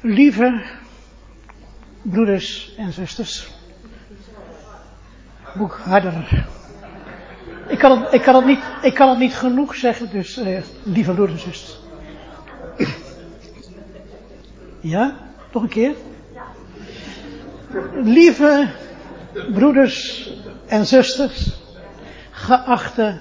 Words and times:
Lieve 0.00 0.62
broeders 2.02 2.74
en 2.76 2.92
zusters. 2.92 3.48
Moet 5.54 5.72
harder. 5.72 6.46
Ik 7.68 7.78
kan, 7.78 8.02
het, 8.02 8.12
ik, 8.12 8.22
kan 8.22 8.34
het 8.34 8.44
niet, 8.44 8.58
ik 8.82 8.94
kan 8.94 9.08
het 9.08 9.18
niet 9.18 9.34
genoeg 9.34 9.74
zeggen, 9.74 10.10
dus 10.10 10.38
uh, 10.38 10.60
lieve 10.82 11.12
broeders 11.12 11.44
en 11.44 11.52
zusters. 11.52 11.78
Ja, 14.80 15.16
nog 15.52 15.62
een 15.62 15.68
keer. 15.68 15.94
Lieve 18.02 18.68
broeders 19.52 20.30
en 20.66 20.86
zusters, 20.86 21.52
geachte 22.30 23.18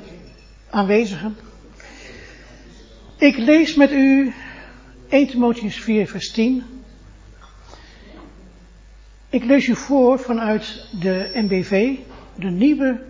aanwezigen. 0.70 1.38
Ik 3.18 3.38
lees 3.38 3.76
met 3.76 3.92
u 3.92 4.34
1 5.10 5.28
Timotheus 5.28 5.80
4 5.80 6.08
vers 6.08 6.32
10. 6.32 6.64
Ik 9.30 9.44
lees 9.44 9.68
u 9.68 9.76
voor 9.76 10.20
vanuit 10.20 10.88
de 11.00 11.32
MBV, 11.34 11.98
de 12.36 12.50
nieuwe 12.50 13.04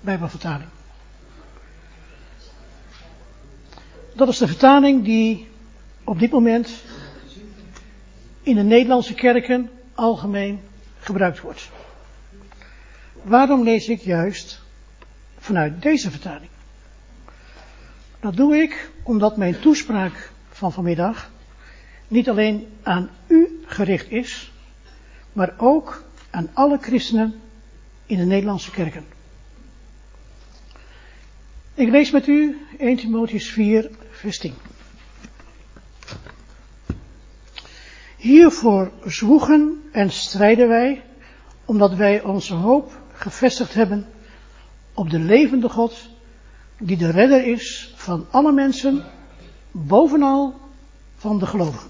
Bijbelvertaling. 0.00 0.68
Dat 4.14 4.28
is 4.28 4.38
de 4.38 4.46
vertaling 4.46 5.04
die 5.04 5.48
op 6.04 6.18
dit 6.18 6.30
moment 6.30 6.82
in 8.42 8.54
de 8.54 8.62
Nederlandse 8.62 9.14
kerken 9.14 9.70
algemeen 9.94 10.60
gebruikt 11.00 11.40
wordt. 11.40 11.70
Waarom 13.22 13.62
lees 13.62 13.88
ik 13.88 14.00
juist 14.00 14.62
vanuit 15.38 15.82
deze 15.82 16.10
vertaling? 16.10 16.50
Dat 18.20 18.36
doe 18.36 18.56
ik 18.56 18.90
omdat 19.02 19.36
mijn 19.36 19.60
toespraak 19.60 20.32
van 20.50 20.72
vanmiddag 20.72 21.30
niet 22.10 22.28
alleen 22.28 22.66
aan 22.82 23.10
u 23.26 23.60
gericht 23.66 24.10
is, 24.10 24.52
maar 25.32 25.54
ook 25.56 26.04
aan 26.30 26.48
alle 26.52 26.78
christenen 26.78 27.40
in 28.06 28.18
de 28.18 28.24
Nederlandse 28.24 28.70
kerken. 28.70 29.04
Ik 31.74 31.90
lees 31.90 32.10
met 32.10 32.26
u 32.26 32.66
1 32.78 32.96
Timotheus 32.96 33.50
4, 33.50 33.90
vers 34.10 34.38
10. 34.38 34.54
Hiervoor 38.16 38.92
zwoegen 39.04 39.82
en 39.92 40.10
strijden 40.10 40.68
wij, 40.68 41.02
omdat 41.64 41.94
wij 41.94 42.22
onze 42.22 42.54
hoop 42.54 42.98
gevestigd 43.12 43.74
hebben 43.74 44.06
op 44.94 45.10
de 45.10 45.18
levende 45.18 45.68
God, 45.68 46.08
die 46.78 46.96
de 46.96 47.10
redder 47.10 47.46
is 47.46 47.92
van 47.96 48.26
alle 48.30 48.52
mensen, 48.52 49.04
bovenal 49.70 50.54
van 51.16 51.38
de 51.38 51.46
gelovigen. 51.46 51.89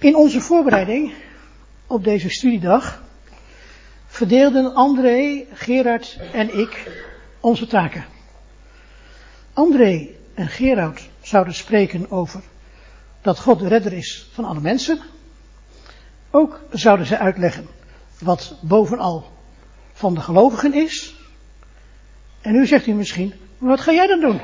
In 0.00 0.16
onze 0.16 0.40
voorbereiding 0.40 1.14
op 1.86 2.04
deze 2.04 2.28
studiedag 2.28 3.02
verdeelden 4.06 4.74
André, 4.74 5.44
Gerard 5.52 6.18
en 6.32 6.58
ik 6.58 6.90
onze 7.40 7.66
taken. 7.66 8.04
André 9.52 10.08
en 10.34 10.48
Gerard 10.48 11.08
zouden 11.20 11.54
spreken 11.54 12.10
over 12.10 12.42
dat 13.22 13.38
God 13.38 13.58
de 13.58 13.68
redder 13.68 13.92
is 13.92 14.28
van 14.32 14.44
alle 14.44 14.60
mensen. 14.60 15.00
Ook 16.30 16.60
zouden 16.70 17.06
ze 17.06 17.18
uitleggen 17.18 17.66
wat 18.18 18.58
bovenal 18.60 19.32
van 19.92 20.14
de 20.14 20.20
gelovigen 20.20 20.74
is. 20.74 21.14
En 22.40 22.52
nu 22.52 22.66
zegt 22.66 22.86
u 22.86 22.92
misschien, 22.92 23.34
wat 23.58 23.80
ga 23.80 23.92
jij 23.92 24.06
dan 24.06 24.20
doen? 24.20 24.40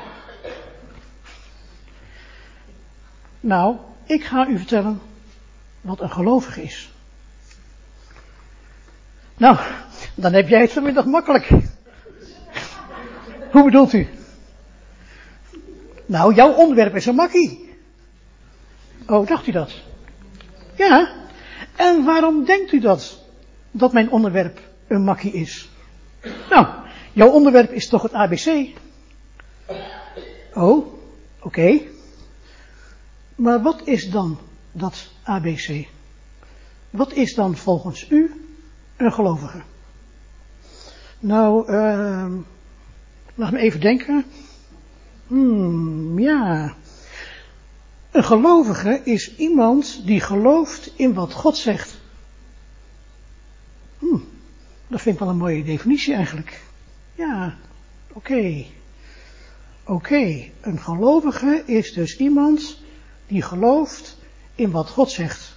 Nou, 3.39 3.77
ik 4.05 4.23
ga 4.23 4.47
u 4.47 4.57
vertellen 4.57 5.01
wat 5.85 6.01
een 6.01 6.11
gelovige 6.11 6.63
is. 6.63 6.89
Nou, 9.37 9.57
dan 10.15 10.33
heb 10.33 10.47
jij 10.47 10.61
het 10.61 10.71
vanmiddag 10.71 11.05
makkelijk. 11.05 11.49
Hoe 13.51 13.63
bedoelt 13.63 13.93
u? 13.93 14.07
Nou, 16.05 16.33
jouw 16.33 16.53
onderwerp 16.53 16.95
is 16.95 17.05
een 17.05 17.15
makkie. 17.15 17.73
Oh, 19.07 19.27
dacht 19.27 19.47
u 19.47 19.51
dat? 19.51 19.81
Ja. 20.75 21.13
En 21.75 22.03
waarom 22.03 22.45
denkt 22.45 22.71
u 22.71 22.79
dat? 22.79 23.23
Dat 23.71 23.93
mijn 23.93 24.09
onderwerp 24.09 24.59
een 24.87 25.03
makkie 25.03 25.33
is? 25.33 25.69
Nou, 26.49 26.67
jouw 27.13 27.29
onderwerp 27.29 27.71
is 27.71 27.87
toch 27.89 28.01
het 28.01 28.13
ABC? 28.13 28.69
Oh, 30.53 30.87
oké. 31.39 31.79
Maar 33.35 33.61
wat 33.61 33.81
is 33.87 34.09
dan 34.09 34.39
dat 34.77 35.11
ABC? 35.23 35.87
Wat 36.89 37.13
is 37.13 37.33
dan 37.33 37.57
volgens 37.57 38.09
u 38.09 38.31
een 38.97 39.13
gelovige? 39.13 39.61
Nou, 41.19 41.71
uh, 41.71 42.33
laat 43.35 43.51
me 43.51 43.57
even 43.57 43.79
denken. 43.79 44.25
Hmm, 45.27 46.19
ja. 46.19 46.75
Een 48.11 48.23
gelovige 48.23 49.01
is 49.03 49.35
iemand 49.35 50.01
die 50.05 50.19
gelooft 50.19 50.93
in 50.95 51.13
wat 51.13 51.33
God 51.33 51.57
zegt. 51.57 51.99
Hmm, 53.99 54.23
dat 54.87 55.01
vind 55.01 55.15
ik 55.15 55.21
wel 55.21 55.29
een 55.29 55.37
mooie 55.37 55.63
definitie 55.63 56.13
eigenlijk. 56.13 56.61
Ja, 57.13 57.57
oké. 58.13 58.65
Oké, 59.83 60.49
een 60.61 60.79
gelovige 60.79 61.63
is 61.65 61.93
dus 61.93 62.17
iemand 62.17 62.79
die 63.27 63.41
gelooft 63.41 64.17
in 64.55 64.71
wat 64.71 64.89
God 64.89 65.11
zegt. 65.11 65.55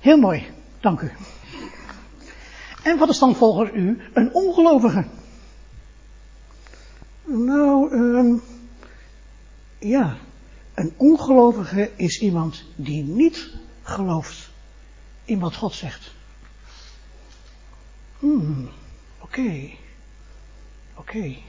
Heel 0.00 0.18
mooi, 0.18 0.46
dank 0.80 1.00
u. 1.00 1.12
En 2.82 2.98
wat 2.98 3.08
is 3.08 3.18
dan 3.18 3.36
volgens 3.36 3.70
u 3.74 4.00
een 4.12 4.34
ongelovige? 4.34 5.04
Nou, 7.24 7.92
um, 7.92 8.42
ja, 9.78 10.16
een 10.74 10.92
ongelovige 10.96 11.90
is 11.96 12.20
iemand 12.20 12.64
die 12.76 13.02
niet 13.02 13.50
gelooft 13.82 14.50
in 15.24 15.38
wat 15.38 15.56
God 15.56 15.74
zegt. 15.74 16.10
Hmm, 18.18 18.68
oké. 19.18 19.40
Okay. 19.40 19.78
Oké. 20.94 21.16
Okay. 21.16 21.42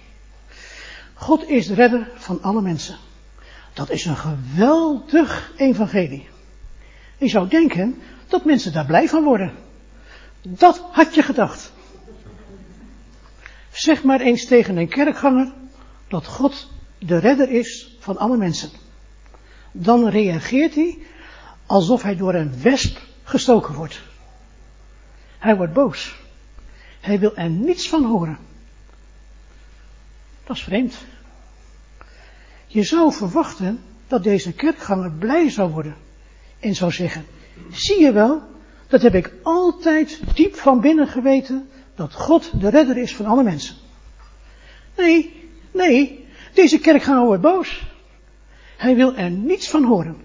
God 1.13 1.49
is 1.49 1.67
de 1.67 1.73
redder 1.73 2.11
van 2.15 2.41
alle 2.41 2.61
mensen. 2.61 2.97
Dat 3.73 3.89
is 3.89 4.05
een 4.05 4.17
geweldig 4.17 5.51
evangelie. 5.57 6.29
Je 7.17 7.27
zou 7.27 7.47
denken 7.47 8.01
dat 8.27 8.45
mensen 8.45 8.73
daar 8.73 8.85
blij 8.85 9.07
van 9.07 9.23
worden. 9.23 9.53
Dat 10.41 10.83
had 10.91 11.15
je 11.15 11.23
gedacht. 11.23 11.71
Zeg 13.71 14.03
maar 14.03 14.19
eens 14.19 14.45
tegen 14.45 14.77
een 14.77 14.89
kerkganger 14.89 15.53
dat 16.07 16.25
God 16.25 16.69
de 16.99 17.17
redder 17.17 17.49
is 17.49 17.95
van 17.99 18.17
alle 18.17 18.37
mensen. 18.37 18.69
Dan 19.71 20.07
reageert 20.07 20.75
hij 20.75 20.97
alsof 21.65 22.01
hij 22.01 22.15
door 22.15 22.33
een 22.33 22.61
wesp 22.61 23.01
gestoken 23.23 23.73
wordt. 23.73 24.01
Hij 25.39 25.55
wordt 25.55 25.73
boos. 25.73 26.15
Hij 26.99 27.19
wil 27.19 27.35
er 27.35 27.49
niets 27.49 27.89
van 27.89 28.05
horen. 28.05 28.37
Dat 30.43 30.55
is 30.55 30.63
vreemd. 30.63 30.95
Je 32.71 32.83
zou 32.83 33.13
verwachten 33.13 33.79
dat 34.07 34.23
deze 34.23 34.53
kerkganger 34.53 35.11
blij 35.11 35.49
zou 35.49 35.71
worden 35.71 35.95
en 36.59 36.75
zou 36.75 36.91
zeggen, 36.91 37.25
zie 37.71 37.99
je 37.99 38.11
wel, 38.11 38.41
dat 38.87 39.01
heb 39.01 39.15
ik 39.15 39.33
altijd 39.43 40.21
diep 40.33 40.55
van 40.55 40.81
binnen 40.81 41.07
geweten, 41.07 41.69
dat 41.95 42.13
God 42.13 42.61
de 42.61 42.69
redder 42.69 42.97
is 42.97 43.15
van 43.15 43.25
alle 43.25 43.43
mensen. 43.43 43.75
Nee, 44.97 45.49
nee, 45.71 46.25
deze 46.53 46.79
kerkganger 46.79 47.25
wordt 47.25 47.41
boos. 47.41 47.87
Hij 48.77 48.95
wil 48.95 49.15
er 49.15 49.29
niets 49.29 49.69
van 49.69 49.83
horen. 49.83 50.17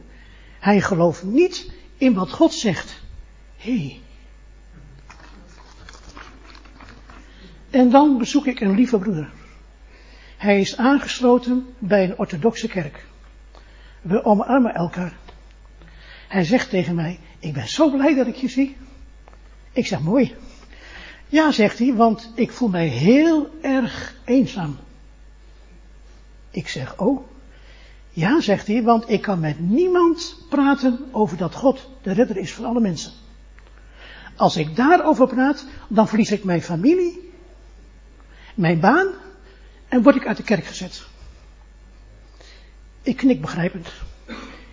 Hij 0.59 0.81
gelooft 0.81 1.23
niet 1.23 1.73
in 1.97 2.15
wat 2.15 2.33
God 2.33 2.53
zegt. 2.53 3.01
Hé. 3.57 4.01
En 7.71 7.91
dan 7.91 8.19
bezoek 8.19 8.47
ik 8.47 8.61
een 8.61 8.75
lieve 8.75 8.99
broeder. 8.99 9.36
Hij 10.37 10.61
is 10.61 10.77
aangesloten 10.77 11.67
bij 11.79 12.05
een 12.05 12.19
orthodoxe 12.19 12.69
kerk. 12.69 13.07
We 14.01 14.25
omarmen 14.25 14.75
elkaar. 14.75 15.13
Hij 16.29 16.45
zegt 16.45 16.71
tegen 16.71 16.95
mij, 16.95 17.19
ik 17.39 17.53
ben 17.53 17.69
zo 17.69 17.91
blij 17.91 18.15
dat 18.15 18.27
ik 18.27 18.35
je 18.35 18.49
zie. 18.49 18.77
Ik 19.73 19.87
zeg, 19.87 20.01
mooi. 20.01 20.35
Ja, 21.29 21.53
zegt 21.53 21.79
hij, 21.79 21.95
want 21.95 22.33
ik 22.35 22.53
voel 22.53 22.69
mij 22.69 22.87
heel 22.87 23.51
erg 23.63 24.15
eenzaam. 24.25 24.77
Ik 26.51 26.69
zeg, 26.69 26.99
oh. 26.99 27.29
Ja, 28.11 28.41
zegt 28.41 28.67
hij, 28.67 28.83
want 28.83 29.11
ik 29.11 29.23
kan 29.23 29.41
met 29.41 29.61
niemand 29.61 30.45
praten 30.49 30.99
over 31.11 31.37
dat 31.37 31.55
God 31.55 31.91
de 32.03 32.13
redder 32.13 32.37
is 32.37 32.55
van 32.55 32.65
alle 32.65 32.81
mensen. 32.81 33.13
Als 34.37 34.57
ik 34.57 34.77
daarover 34.77 35.27
praat, 35.27 35.67
dan 35.89 36.09
verlies 36.09 36.31
ik 36.31 36.45
mijn 36.45 36.63
familie, 36.63 37.33
mijn 38.55 38.81
baan 38.81 39.07
en 39.89 40.03
word 40.03 40.17
ik 40.17 40.27
uit 40.27 40.37
de 40.37 40.43
kerk 40.43 40.65
gezet. 40.65 41.07
Ik 43.03 43.17
knik 43.17 43.41
begrijpend. 43.41 43.89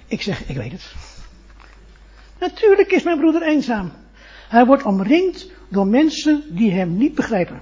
Ik 0.08 0.22
zeg, 0.22 0.48
ik 0.48 0.56
weet 0.56 0.72
het. 0.72 0.94
Natuurlijk 2.40 2.92
is 2.92 3.04
mijn 3.04 3.18
broeder 3.18 3.42
eenzaam. 3.42 3.92
Hij 4.50 4.66
wordt 4.66 4.84
omringd 4.84 5.52
door 5.70 5.88
mensen 5.88 6.44
die 6.50 6.72
hem 6.72 6.98
niet 6.98 7.16
begrijpen. 7.16 7.62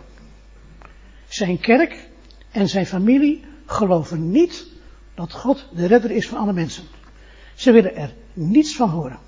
Zijn 1.27 1.59
kerk 1.59 2.09
en 2.51 2.69
zijn 2.69 2.86
familie 2.86 3.44
geloven 3.65 4.31
niet 4.31 4.68
dat 5.15 5.33
God 5.33 5.68
de 5.75 5.86
redder 5.86 6.12
is 6.12 6.27
van 6.27 6.38
alle 6.38 6.53
mensen. 6.53 6.83
Ze 7.56 7.71
willen 7.71 7.95
er 7.95 8.13
niets 8.33 8.75
van 8.75 8.89
horen. 8.89 9.19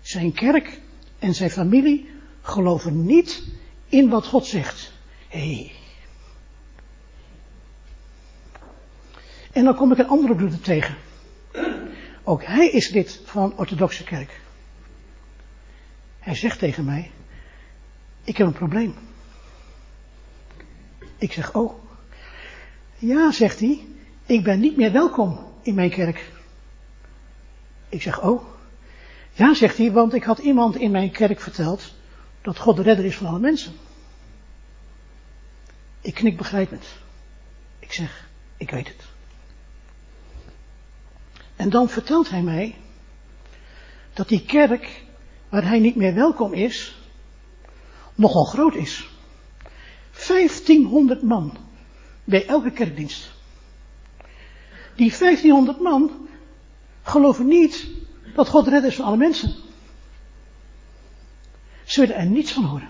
Zijn 0.00 0.32
kerk 0.32 0.80
en 1.18 1.34
zijn 1.34 1.50
familie 1.50 2.10
geloven 2.42 3.06
niet 3.06 3.42
in 3.88 4.08
wat 4.08 4.26
God 4.26 4.46
zegt. 4.46 4.92
Hey. 5.28 5.72
En 9.54 9.64
dan 9.64 9.74
kom 9.74 9.92
ik 9.92 9.98
een 9.98 10.08
andere 10.08 10.34
broeder 10.34 10.60
tegen. 10.60 10.96
Ook 12.24 12.44
hij 12.44 12.68
is 12.68 12.88
lid 12.88 13.20
van 13.24 13.42
een 13.42 13.56
orthodoxe 13.56 14.04
kerk. 14.04 14.40
Hij 16.18 16.34
zegt 16.34 16.58
tegen 16.58 16.84
mij, 16.84 17.10
ik 18.24 18.36
heb 18.36 18.46
een 18.46 18.52
probleem. 18.52 18.94
Ik 21.18 21.32
zeg, 21.32 21.54
oh. 21.54 21.74
Ja, 22.98 23.32
zegt 23.32 23.60
hij, 23.60 23.86
ik 24.26 24.44
ben 24.44 24.60
niet 24.60 24.76
meer 24.76 24.92
welkom 24.92 25.52
in 25.62 25.74
mijn 25.74 25.90
kerk. 25.90 26.32
Ik 27.88 28.02
zeg, 28.02 28.22
oh. 28.22 28.44
Ja, 29.32 29.54
zegt 29.54 29.76
hij, 29.76 29.92
want 29.92 30.14
ik 30.14 30.24
had 30.24 30.38
iemand 30.38 30.76
in 30.76 30.90
mijn 30.90 31.10
kerk 31.10 31.40
verteld 31.40 31.94
dat 32.42 32.58
God 32.58 32.76
de 32.76 32.82
redder 32.82 33.04
is 33.04 33.16
van 33.16 33.26
alle 33.26 33.38
mensen. 33.38 33.72
Ik 36.00 36.14
knik 36.14 36.36
begrijpend. 36.36 36.86
Ik 37.78 37.92
zeg, 37.92 38.28
ik 38.56 38.70
weet 38.70 38.88
het. 38.88 39.13
En 41.56 41.70
dan 41.70 41.88
vertelt 41.88 42.30
hij 42.30 42.42
mij 42.42 42.76
dat 44.12 44.28
die 44.28 44.44
kerk 44.44 45.02
waar 45.48 45.66
hij 45.66 45.78
niet 45.78 45.96
meer 45.96 46.14
welkom 46.14 46.52
is, 46.52 46.96
nogal 48.14 48.44
groot 48.44 48.74
is. 48.74 49.08
1500 50.26 51.22
man 51.22 51.56
bij 52.24 52.46
elke 52.46 52.70
kerkdienst. 52.70 53.30
Die 54.96 55.16
1500 55.18 55.80
man 55.80 56.28
geloven 57.02 57.46
niet 57.46 57.88
dat 58.34 58.48
God 58.48 58.68
redder 58.68 58.90
is 58.90 58.96
van 58.96 59.04
alle 59.04 59.16
mensen. 59.16 59.54
Ze 61.84 62.00
willen 62.00 62.16
er 62.16 62.26
niets 62.26 62.52
van 62.52 62.64
horen. 62.64 62.88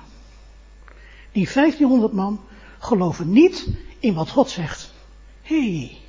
Die 1.33 1.49
1500 1.55 2.13
man 2.13 2.41
geloven 2.79 3.31
niet 3.31 3.69
in 3.99 4.15
wat 4.15 4.31
God 4.31 4.51
zegt. 4.51 4.93
Hé. 5.43 5.71
Hey. 5.71 6.04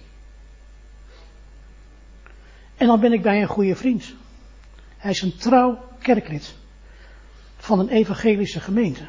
En 2.77 2.87
dan 2.87 2.99
ben 2.99 3.13
ik 3.13 3.21
bij 3.21 3.41
een 3.41 3.47
goede 3.47 3.75
vriend. 3.75 4.13
Hij 4.97 5.11
is 5.11 5.21
een 5.21 5.37
trouw 5.37 5.79
kerklid 5.99 6.55
van 7.57 7.79
een 7.79 7.89
evangelische 7.89 8.59
gemeente. 8.59 9.03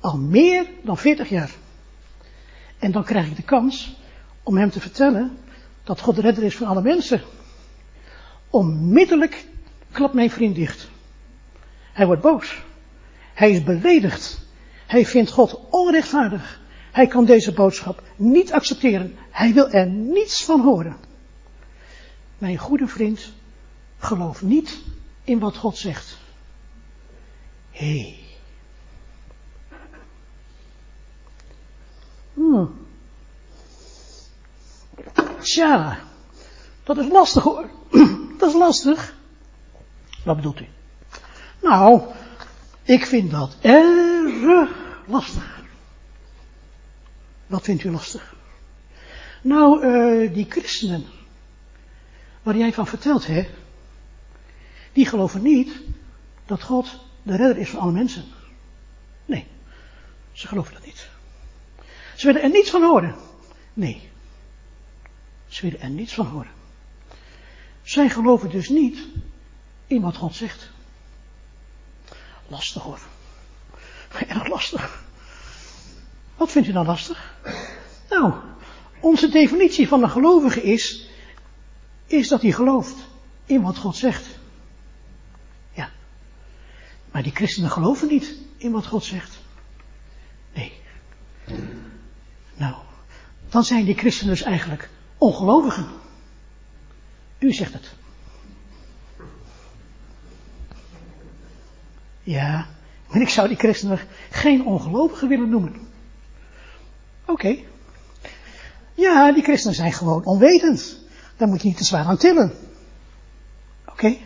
Al 0.00 0.18
meer 0.18 0.66
dan 0.82 0.98
40 0.98 1.28
jaar. 1.28 1.50
En 2.78 2.92
dan 2.92 3.04
krijg 3.04 3.26
ik 3.26 3.36
de 3.36 3.42
kans 3.42 3.96
om 4.42 4.56
hem 4.56 4.70
te 4.70 4.80
vertellen 4.80 5.38
dat 5.84 6.00
God 6.00 6.14
de 6.14 6.20
redder 6.20 6.44
is 6.44 6.56
van 6.56 6.66
alle 6.66 6.82
mensen. 6.82 7.20
Onmiddellijk 8.50 9.46
klapt 9.92 10.14
mijn 10.14 10.30
vriend 10.30 10.54
dicht. 10.54 10.88
Hij 11.92 12.06
wordt 12.06 12.22
boos. 12.22 12.62
Hij 13.34 13.50
is 13.50 13.62
beledigd. 13.62 14.46
Hij 14.86 15.06
vindt 15.06 15.30
God 15.30 15.60
onrechtvaardig. 15.70 16.60
Hij 16.92 17.06
kan 17.06 17.24
deze 17.24 17.52
boodschap 17.52 18.02
niet 18.16 18.52
accepteren. 18.52 19.16
Hij 19.30 19.52
wil 19.52 19.70
er 19.70 19.86
niets 19.86 20.44
van 20.44 20.60
horen. 20.60 20.96
Mijn 22.38 22.58
goede 22.58 22.86
vriend 22.86 23.32
gelooft 23.98 24.42
niet 24.42 24.78
in 25.24 25.38
wat 25.38 25.56
God 25.56 25.76
zegt. 25.76 26.18
Hé. 27.70 27.86
Hey. 27.86 28.18
Hmm. 32.34 32.86
Tja, 35.38 35.98
dat 36.84 36.98
is 36.98 37.08
lastig 37.08 37.42
hoor. 37.42 37.70
Dat 38.38 38.48
is 38.48 38.54
lastig. 38.54 39.14
Wat 40.24 40.36
bedoelt 40.36 40.60
u? 40.60 40.66
Nou, 41.62 42.02
ik 42.82 43.06
vind 43.06 43.30
dat 43.30 43.56
erg 43.60 44.70
lastig. 45.06 45.62
Wat 47.46 47.62
vindt 47.62 47.84
u 47.84 47.90
lastig? 47.90 48.34
Nou, 49.42 49.86
uh, 49.86 50.34
die 50.34 50.46
christenen, 50.48 51.04
waar 52.42 52.56
jij 52.56 52.72
van 52.72 52.86
vertelt, 52.86 53.26
hè, 53.26 53.48
die 54.92 55.06
geloven 55.06 55.42
niet 55.42 55.80
dat 56.46 56.62
God 56.62 56.98
de 57.22 57.36
redder 57.36 57.58
is 57.58 57.70
van 57.70 57.80
alle 57.80 57.92
mensen. 57.92 58.24
Nee, 59.24 59.46
ze 60.32 60.46
geloven 60.46 60.74
dat 60.74 60.84
niet. 60.84 61.08
Ze 62.16 62.26
willen 62.26 62.42
er 62.42 62.50
niets 62.50 62.70
van 62.70 62.82
horen. 62.82 63.14
Nee, 63.74 64.08
ze 65.48 65.62
willen 65.62 65.80
er 65.80 65.90
niets 65.90 66.14
van 66.14 66.26
horen. 66.26 66.50
Zij 67.82 68.08
geloven 68.08 68.50
dus 68.50 68.68
niet 68.68 68.98
in 69.86 70.00
wat 70.00 70.16
God 70.16 70.34
zegt. 70.34 70.70
Lastig 72.48 72.82
hoor. 72.82 73.00
Erg 74.28 74.48
lastig. 74.48 75.04
Wat 76.36 76.50
vindt 76.50 76.68
u 76.68 76.72
dan 76.72 76.86
lastig? 76.86 77.34
Nou, 78.10 78.32
onze 79.00 79.28
definitie 79.28 79.88
van 79.88 80.02
een 80.02 80.10
gelovige 80.10 80.62
is, 80.62 81.08
is 82.08 82.28
dat 82.28 82.42
hij 82.42 82.52
gelooft 82.52 82.96
in 83.44 83.62
wat 83.62 83.76
God 83.76 83.96
zegt. 83.96 84.26
Ja. 85.72 85.90
Maar 87.10 87.22
die 87.22 87.34
christenen 87.34 87.70
geloven 87.70 88.08
niet 88.08 88.34
in 88.56 88.72
wat 88.72 88.86
God 88.86 89.04
zegt. 89.04 89.38
Nee. 90.54 90.72
Nou, 92.54 92.74
dan 93.48 93.64
zijn 93.64 93.84
die 93.84 93.96
christenen 93.96 94.34
dus 94.34 94.42
eigenlijk 94.42 94.88
ongelovigen. 95.18 95.86
U 97.38 97.52
zegt 97.52 97.72
het. 97.72 97.94
Ja, 102.22 102.66
maar 103.08 103.20
ik 103.20 103.28
zou 103.28 103.48
die 103.48 103.56
christenen 103.56 103.98
geen 104.30 104.64
ongelovigen 104.64 105.28
willen 105.28 105.48
noemen. 105.48 105.88
Oké. 107.24 107.56
Ja, 108.94 109.32
die 109.32 109.42
christenen 109.42 109.76
zijn 109.76 109.92
gewoon 109.92 110.24
onwetend. 110.24 110.98
Daar 111.38 111.48
moet 111.48 111.62
je 111.62 111.68
niet 111.68 111.76
te 111.76 111.84
zwaar 111.84 112.04
aan 112.04 112.16
tillen. 112.16 112.52
Oké. 113.80 113.92
Okay. 113.92 114.20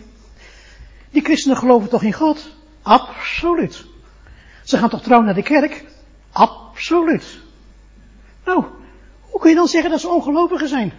Die 1.11 1.23
christenen 1.23 1.57
geloven 1.57 1.89
toch 1.89 2.03
in 2.03 2.13
God? 2.13 2.49
Absoluut. 2.83 3.85
Ze 4.65 4.79
gaan 4.79 4.89
toch 4.89 5.03
trouw 5.03 5.21
naar 5.21 5.35
de 5.35 5.43
kerk? 5.43 5.85
Absoluut. 6.33 7.39
Nou, 8.45 8.65
hoe 9.21 9.41
kun 9.41 9.51
je 9.51 9.57
dan 9.57 9.69
zeggen 9.69 9.91
dat 9.91 10.01
ze 10.01 10.09
ongelovigen 10.09 10.69
zijn? 10.69 10.93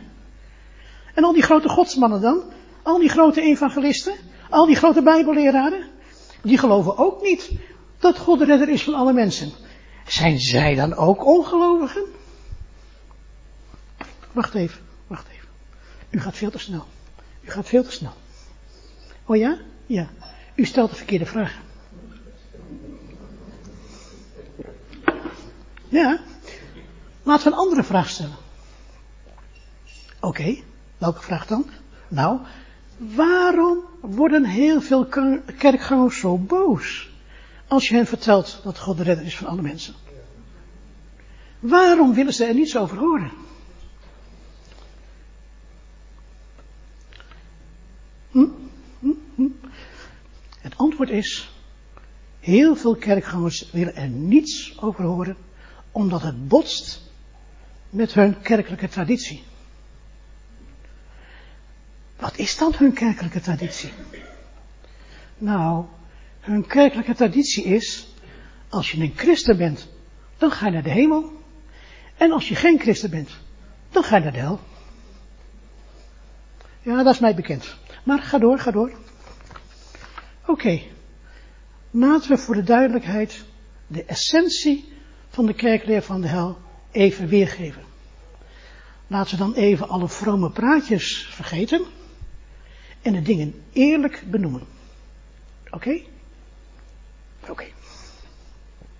En 1.14 1.24
al 1.24 1.34
die 1.34 1.44
grote 1.44 1.70
godsmannen 1.70 2.22
dan? 2.22 2.44
Al 2.84 3.00
die 3.00 3.10
grote 3.10 3.42
evangelisten? 3.42 4.14
Al 4.50 4.66
die 4.66 4.76
grote 4.76 5.02
bijbelleraren? 5.02 5.84
Die 6.42 6.58
geloven 6.58 6.98
ook 6.98 7.22
niet 7.22 7.52
dat 8.00 8.18
God 8.18 8.40
de 8.40 8.46
redder 8.46 8.70
is 8.70 8.84
van 8.84 8.94
alle 8.94 9.14
mensen. 9.14 9.52
Zijn 10.08 10.40
zij 10.40 10.76
dan 10.76 10.94
ook 10.96 11.26
ongelovigen? 11.26 12.04
Wacht 14.32 14.54
even, 14.54 14.82
wacht 15.08 15.28
even. 15.28 15.43
U 16.14 16.20
gaat 16.20 16.36
veel 16.36 16.50
te 16.52 16.60
snel. 16.60 16.86
U 17.42 17.52
gaat 17.52 17.68
veel 17.68 17.84
te 17.84 17.92
snel. 17.92 18.14
Oh 19.26 19.38
ja? 19.38 19.58
Ja. 19.86 20.10
U 20.56 20.66
stelt 20.66 20.90
de 20.90 20.96
verkeerde 20.96 21.26
vraag. 21.26 21.58
Ja. 25.90 26.20
Laten 27.24 27.46
we 27.46 27.52
een 27.52 27.60
andere 27.60 27.84
vraag 27.84 28.10
stellen. 28.10 28.36
Oké, 30.20 30.58
welke 30.98 31.22
vraag 31.22 31.48
dan? 31.48 31.66
Nou, 32.08 32.40
waarom 32.98 33.80
worden 34.02 34.46
heel 34.46 34.82
veel 34.82 35.08
kerkgangers 35.58 36.20
zo 36.20 36.38
boos 36.38 37.10
als 37.68 37.88
je 37.88 37.96
hen 37.96 38.08
vertelt 38.08 38.60
dat 38.64 38.80
God 38.80 38.98
de 38.98 39.04
redder 39.04 39.26
is 39.26 39.38
van 39.38 39.48
alle 39.48 39.62
mensen? 39.62 39.94
Waarom 41.60 42.14
willen 42.14 42.34
ze 42.34 42.46
er 42.46 42.54
niets 42.54 42.78
over 42.78 42.98
horen? 42.98 43.32
Is, 51.10 51.52
heel 52.40 52.76
veel 52.76 52.96
kerkgangers 52.96 53.72
willen 53.72 53.96
er 53.96 54.08
niets 54.08 54.82
over 54.82 55.04
horen, 55.04 55.38
omdat 55.92 56.22
het 56.22 56.48
botst 56.48 57.02
met 57.90 58.14
hun 58.14 58.42
kerkelijke 58.42 58.88
traditie. 58.88 59.44
Wat 62.20 62.38
is 62.38 62.58
dan 62.58 62.74
hun 62.76 62.94
kerkelijke 62.94 63.40
traditie? 63.40 63.92
Nou, 65.38 65.86
hun 66.40 66.68
kerkelijke 66.68 67.16
traditie 67.16 67.64
is, 67.64 68.08
als 68.70 68.92
je 68.92 69.02
een 69.02 69.14
christen 69.16 69.58
bent, 69.58 69.88
dan 70.38 70.52
ga 70.52 70.66
je 70.66 70.72
naar 70.72 70.84
de 70.84 70.90
hemel. 70.90 71.42
En 72.18 72.32
als 72.32 72.50
je 72.50 72.56
geen 72.56 72.80
christen 72.80 73.10
bent, 73.10 73.30
dan 73.92 74.04
ga 74.04 74.18
je 74.18 74.24
naar 74.24 74.32
de 74.32 74.40
hel. 74.40 74.60
Ja, 76.82 77.04
dat 77.04 77.14
is 77.14 77.20
mij 77.20 77.36
bekend. 77.36 77.78
Maar 78.04 78.20
ga 78.20 78.38
door, 78.38 78.60
ga 78.60 78.72
door. 78.72 79.03
Oké. 80.46 80.82
Laten 81.92 82.30
we 82.30 82.38
voor 82.38 82.56
de 82.56 82.64
duidelijkheid 82.64 83.46
de 83.88 84.04
essentie 84.04 84.94
van 85.30 85.46
de 85.46 85.54
kerkleer 85.54 86.02
van 86.02 86.22
de 86.22 86.28
hel 86.28 86.58
even 86.92 87.28
weergeven. 87.28 87.84
Laten 89.08 89.32
we 89.32 89.44
dan 89.44 89.54
even 89.54 89.90
alle 89.90 90.08
vrome 90.08 90.52
praatjes 90.52 91.28
vergeten 91.30 91.86
en 93.02 93.14
de 93.14 93.22
dingen 93.22 93.64
eerlijk 93.72 94.24
benoemen. 94.30 94.64
Oké? 95.70 96.02
Oké. 97.50 97.66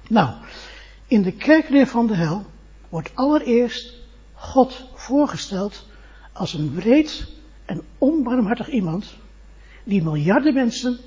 Nou, 0.08 0.36
in 1.08 1.22
de 1.22 1.32
kerkleer 1.32 1.88
van 1.88 2.08
de 2.08 2.16
hel 2.16 2.46
wordt 2.90 3.16
allereerst 3.16 3.94
God 4.34 4.90
voorgesteld 4.94 5.88
als 6.34 6.54
een 6.54 6.74
breed 6.74 7.28
en 7.66 7.82
onbarmhartig 7.98 8.70
iemand 8.70 9.16
die 9.84 10.04
miljarden 10.04 10.54
mensen 10.54 11.00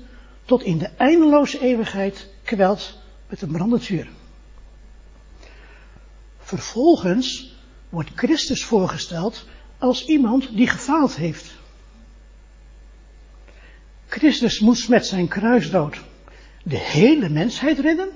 tot 0.47 0.63
in 0.63 0.77
de 0.77 0.89
eindeloze 0.97 1.59
eeuwigheid 1.59 2.27
kwelt 2.43 2.97
met 3.29 3.41
een 3.41 3.51
brandend 3.51 3.83
vuur. 3.83 4.09
Vervolgens 6.39 7.55
wordt 7.89 8.09
Christus 8.15 8.63
voorgesteld 8.63 9.45
als 9.77 10.05
iemand 10.05 10.55
die 10.55 10.67
gefaald 10.67 11.15
heeft. 11.15 11.55
Christus 14.07 14.59
moest 14.59 14.89
met 14.89 15.05
zijn 15.05 15.27
kruisdood 15.27 15.97
de 16.63 16.77
hele 16.77 17.29
mensheid 17.29 17.79
redden, 17.79 18.09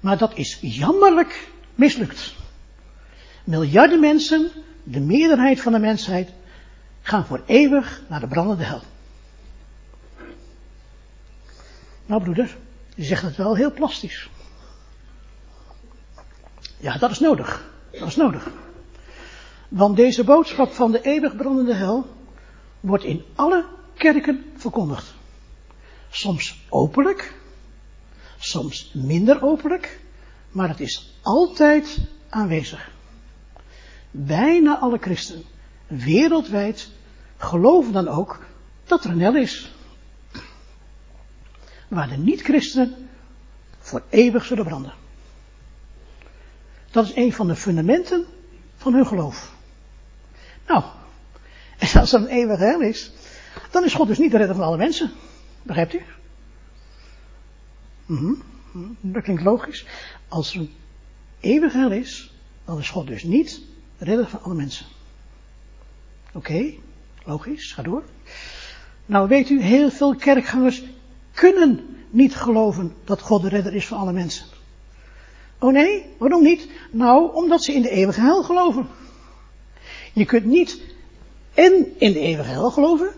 maar 0.00 0.18
dat 0.18 0.36
is 0.36 0.58
jammerlijk 0.60 1.48
mislukt. 1.74 2.34
Miljarden 3.44 4.00
mensen, 4.00 4.50
de 4.82 5.00
meerderheid 5.00 5.60
van 5.60 5.72
de 5.72 5.78
mensheid, 5.78 6.30
gaan 7.02 7.26
voor 7.26 7.42
eeuwig 7.46 8.02
naar 8.08 8.20
de 8.20 8.28
brandende 8.28 8.64
hel. 8.64 8.82
Nou 12.08 12.22
broeder, 12.22 12.56
je 12.94 13.04
zegt 13.04 13.22
het 13.22 13.36
wel 13.36 13.56
heel 13.56 13.72
plastisch. 13.72 14.30
Ja, 16.78 16.98
dat 16.98 17.10
is 17.10 17.18
nodig. 17.18 17.70
Dat 17.90 18.08
is 18.08 18.16
nodig. 18.16 18.50
Want 19.68 19.96
deze 19.96 20.24
boodschap 20.24 20.72
van 20.72 20.92
de 20.92 21.02
eeuwig 21.02 21.36
brandende 21.36 21.74
hel 21.74 22.06
wordt 22.80 23.04
in 23.04 23.24
alle 23.34 23.64
kerken 23.94 24.44
verkondigd. 24.56 25.14
Soms 26.10 26.60
openlijk, 26.68 27.34
soms 28.38 28.90
minder 28.94 29.42
openlijk, 29.42 30.00
maar 30.50 30.68
het 30.68 30.80
is 30.80 31.14
altijd 31.22 31.98
aanwezig. 32.28 32.90
Bijna 34.10 34.78
alle 34.78 34.98
christenen 34.98 35.44
wereldwijd 35.86 36.90
geloven 37.36 37.92
dan 37.92 38.08
ook 38.08 38.40
dat 38.84 39.04
er 39.04 39.10
een 39.10 39.20
hel 39.20 39.36
is. 39.36 39.72
Waar 41.88 42.08
de 42.08 42.16
niet-christenen 42.16 43.08
voor 43.78 44.02
eeuwig 44.08 44.44
zullen 44.44 44.64
branden. 44.64 44.94
Dat 46.90 47.04
is 47.04 47.16
een 47.16 47.32
van 47.32 47.46
de 47.46 47.56
fundamenten 47.56 48.26
van 48.76 48.94
hun 48.94 49.06
geloof. 49.06 49.54
Nou, 50.66 50.84
en 51.78 52.00
als 52.00 52.10
dat 52.10 52.20
een 52.20 52.26
eeuwig 52.26 52.58
hel 52.58 52.80
is, 52.80 53.12
dan 53.70 53.84
is 53.84 53.94
God 53.94 54.06
dus 54.06 54.18
niet 54.18 54.30
de 54.30 54.36
redder 54.36 54.56
van 54.56 54.64
alle 54.64 54.76
mensen. 54.76 55.10
Begrijpt 55.62 55.94
u? 55.94 56.02
Mm 58.06 58.42
Dat 59.00 59.22
klinkt 59.22 59.42
logisch. 59.42 59.86
Als 60.28 60.54
er 60.54 60.60
een 60.60 60.74
eeuwig 61.40 61.72
hel 61.72 61.90
is, 61.90 62.32
dan 62.64 62.78
is 62.78 62.90
God 62.90 63.06
dus 63.06 63.22
niet 63.22 63.62
de 63.98 64.04
redder 64.04 64.28
van 64.28 64.42
alle 64.42 64.54
mensen. 64.54 64.86
Oké, 66.32 66.74
logisch, 67.24 67.72
ga 67.72 67.82
door. 67.82 68.04
Nou 69.06 69.28
weet 69.28 69.50
u, 69.50 69.62
heel 69.62 69.90
veel 69.90 70.16
kerkgangers 70.16 70.82
kunnen 71.38 71.96
niet 72.10 72.36
geloven 72.36 72.94
dat 73.04 73.20
God 73.20 73.42
de 73.42 73.48
redder 73.48 73.74
is 73.74 73.86
van 73.86 73.98
alle 73.98 74.12
mensen. 74.12 74.46
Oh 75.58 75.72
nee, 75.72 76.06
waarom 76.18 76.42
niet? 76.42 76.68
Nou, 76.90 77.34
omdat 77.34 77.62
ze 77.62 77.72
in 77.72 77.82
de 77.82 77.90
eeuwige 77.90 78.20
hel 78.20 78.42
geloven. 78.42 78.88
Je 80.12 80.24
kunt 80.24 80.44
niet 80.44 80.80
en 81.54 81.94
in 81.98 82.12
de 82.12 82.18
eeuwige 82.18 82.50
hel 82.50 82.70
geloven 82.70 83.10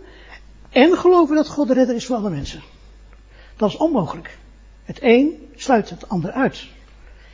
en 0.70 0.96
geloven 0.96 1.36
dat 1.36 1.48
God 1.48 1.68
de 1.68 1.74
redder 1.74 1.94
is 1.94 2.06
voor 2.06 2.16
alle 2.16 2.30
mensen. 2.30 2.62
Dat 3.56 3.68
is 3.68 3.76
onmogelijk. 3.76 4.38
Het 4.84 4.98
een 5.02 5.48
sluit 5.56 5.90
het 5.90 6.08
ander 6.08 6.30
uit. 6.30 6.66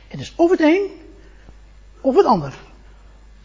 Het 0.07 0.19
is 0.19 0.33
of 0.35 0.49
het 0.49 0.59
een 0.59 0.89
of 2.01 2.15
het 2.15 2.25
ander. 2.25 2.53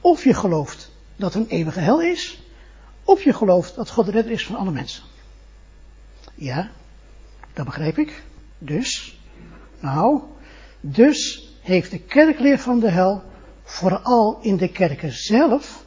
Of 0.00 0.24
je 0.24 0.34
gelooft 0.34 0.90
dat 1.16 1.34
er 1.34 1.40
een 1.40 1.48
eeuwige 1.48 1.80
hel 1.80 2.02
is, 2.02 2.42
of 3.04 3.24
je 3.24 3.32
gelooft 3.32 3.74
dat 3.74 3.90
God 3.90 4.04
de 4.04 4.12
redder 4.12 4.32
is 4.32 4.46
van 4.46 4.56
alle 4.56 4.70
mensen. 4.70 5.02
Ja, 6.34 6.70
dat 7.54 7.64
begrijp 7.64 7.98
ik. 7.98 8.22
Dus, 8.58 9.18
nou, 9.80 10.20
dus 10.80 11.48
heeft 11.60 11.90
de 11.90 11.98
kerkleer 11.98 12.58
van 12.58 12.80
de 12.80 12.90
hel 12.90 13.22
vooral 13.64 14.38
in 14.40 14.56
de 14.56 14.68
kerken 14.68 15.12
zelf 15.12 15.84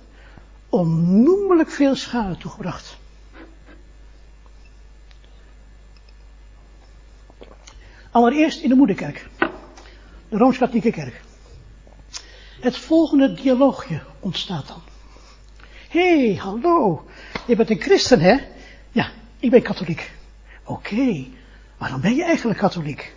onnoemelijk 0.70 1.70
veel 1.70 1.96
schade 1.96 2.38
toegebracht. 2.38 2.98
Allereerst 8.12 8.62
in 8.62 8.70
de 8.70 8.76
moederkerk, 8.76 9.28
de 10.30 10.38
Rooms-Katholieke 10.38 10.92
kerk. 10.92 11.22
Het 12.60 12.78
volgende 12.78 13.34
dialoogje 13.34 14.02
ontstaat 14.20 14.68
dan. 14.68 14.82
Hé, 15.90 16.26
hey, 16.26 16.36
hallo, 16.36 17.06
je 17.48 17.56
bent 17.56 17.70
een 17.70 17.82
christen 17.82 18.20
hè? 18.20 18.38
Ja, 18.92 19.12
ik 19.40 19.50
ben 19.50 19.62
katholiek. 19.62 20.12
Oké, 20.64 21.26
waarom 21.86 22.04
ben 22.04 22.16
je 22.16 22.24
eigenlijk 22.24 22.60
katholiek? 22.60 23.16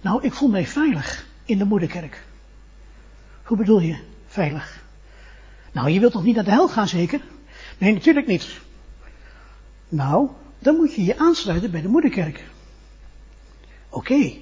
Nou, 0.00 0.22
ik 0.22 0.32
voel 0.32 0.48
mij 0.48 0.66
veilig 0.66 1.26
in 1.44 1.58
de 1.58 1.64
moederkerk. 1.64 2.24
Hoe 3.42 3.56
bedoel 3.56 3.80
je, 3.80 3.98
veilig? 4.26 4.82
Nou, 5.72 5.90
je 5.90 6.00
wilt 6.00 6.12
toch 6.12 6.24
niet 6.24 6.34
naar 6.34 6.44
de 6.44 6.50
hel 6.50 6.68
gaan, 6.68 6.88
zeker? 6.88 7.20
Nee, 7.78 7.92
natuurlijk 7.92 8.26
niet. 8.26 8.60
Nou, 9.88 10.28
dan 10.58 10.76
moet 10.76 10.94
je 10.94 11.04
je 11.04 11.18
aansluiten 11.18 11.70
bij 11.70 11.80
de 11.80 11.88
moederkerk. 11.88 12.44
Oké, 13.88 14.32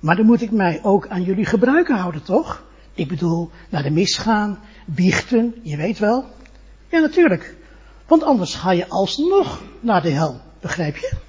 maar 0.00 0.16
dan 0.16 0.26
moet 0.26 0.42
ik 0.42 0.50
mij 0.50 0.80
ook 0.82 1.08
aan 1.08 1.22
jullie 1.22 1.46
gebruiken 1.46 1.96
houden, 1.96 2.22
toch? 2.22 2.62
Ik 2.94 3.08
bedoel, 3.08 3.50
naar 3.68 3.82
de 3.82 3.90
mis 3.90 4.16
gaan, 4.16 4.58
biechten, 4.84 5.54
je 5.62 5.76
weet 5.76 5.98
wel. 5.98 6.24
Ja, 6.88 6.98
natuurlijk. 6.98 7.56
Want 8.06 8.22
anders 8.22 8.54
ga 8.54 8.70
je 8.72 8.88
alsnog 8.88 9.62
naar 9.80 10.02
de 10.02 10.10
hel, 10.10 10.40
begrijp 10.60 10.96
je? 10.96 11.28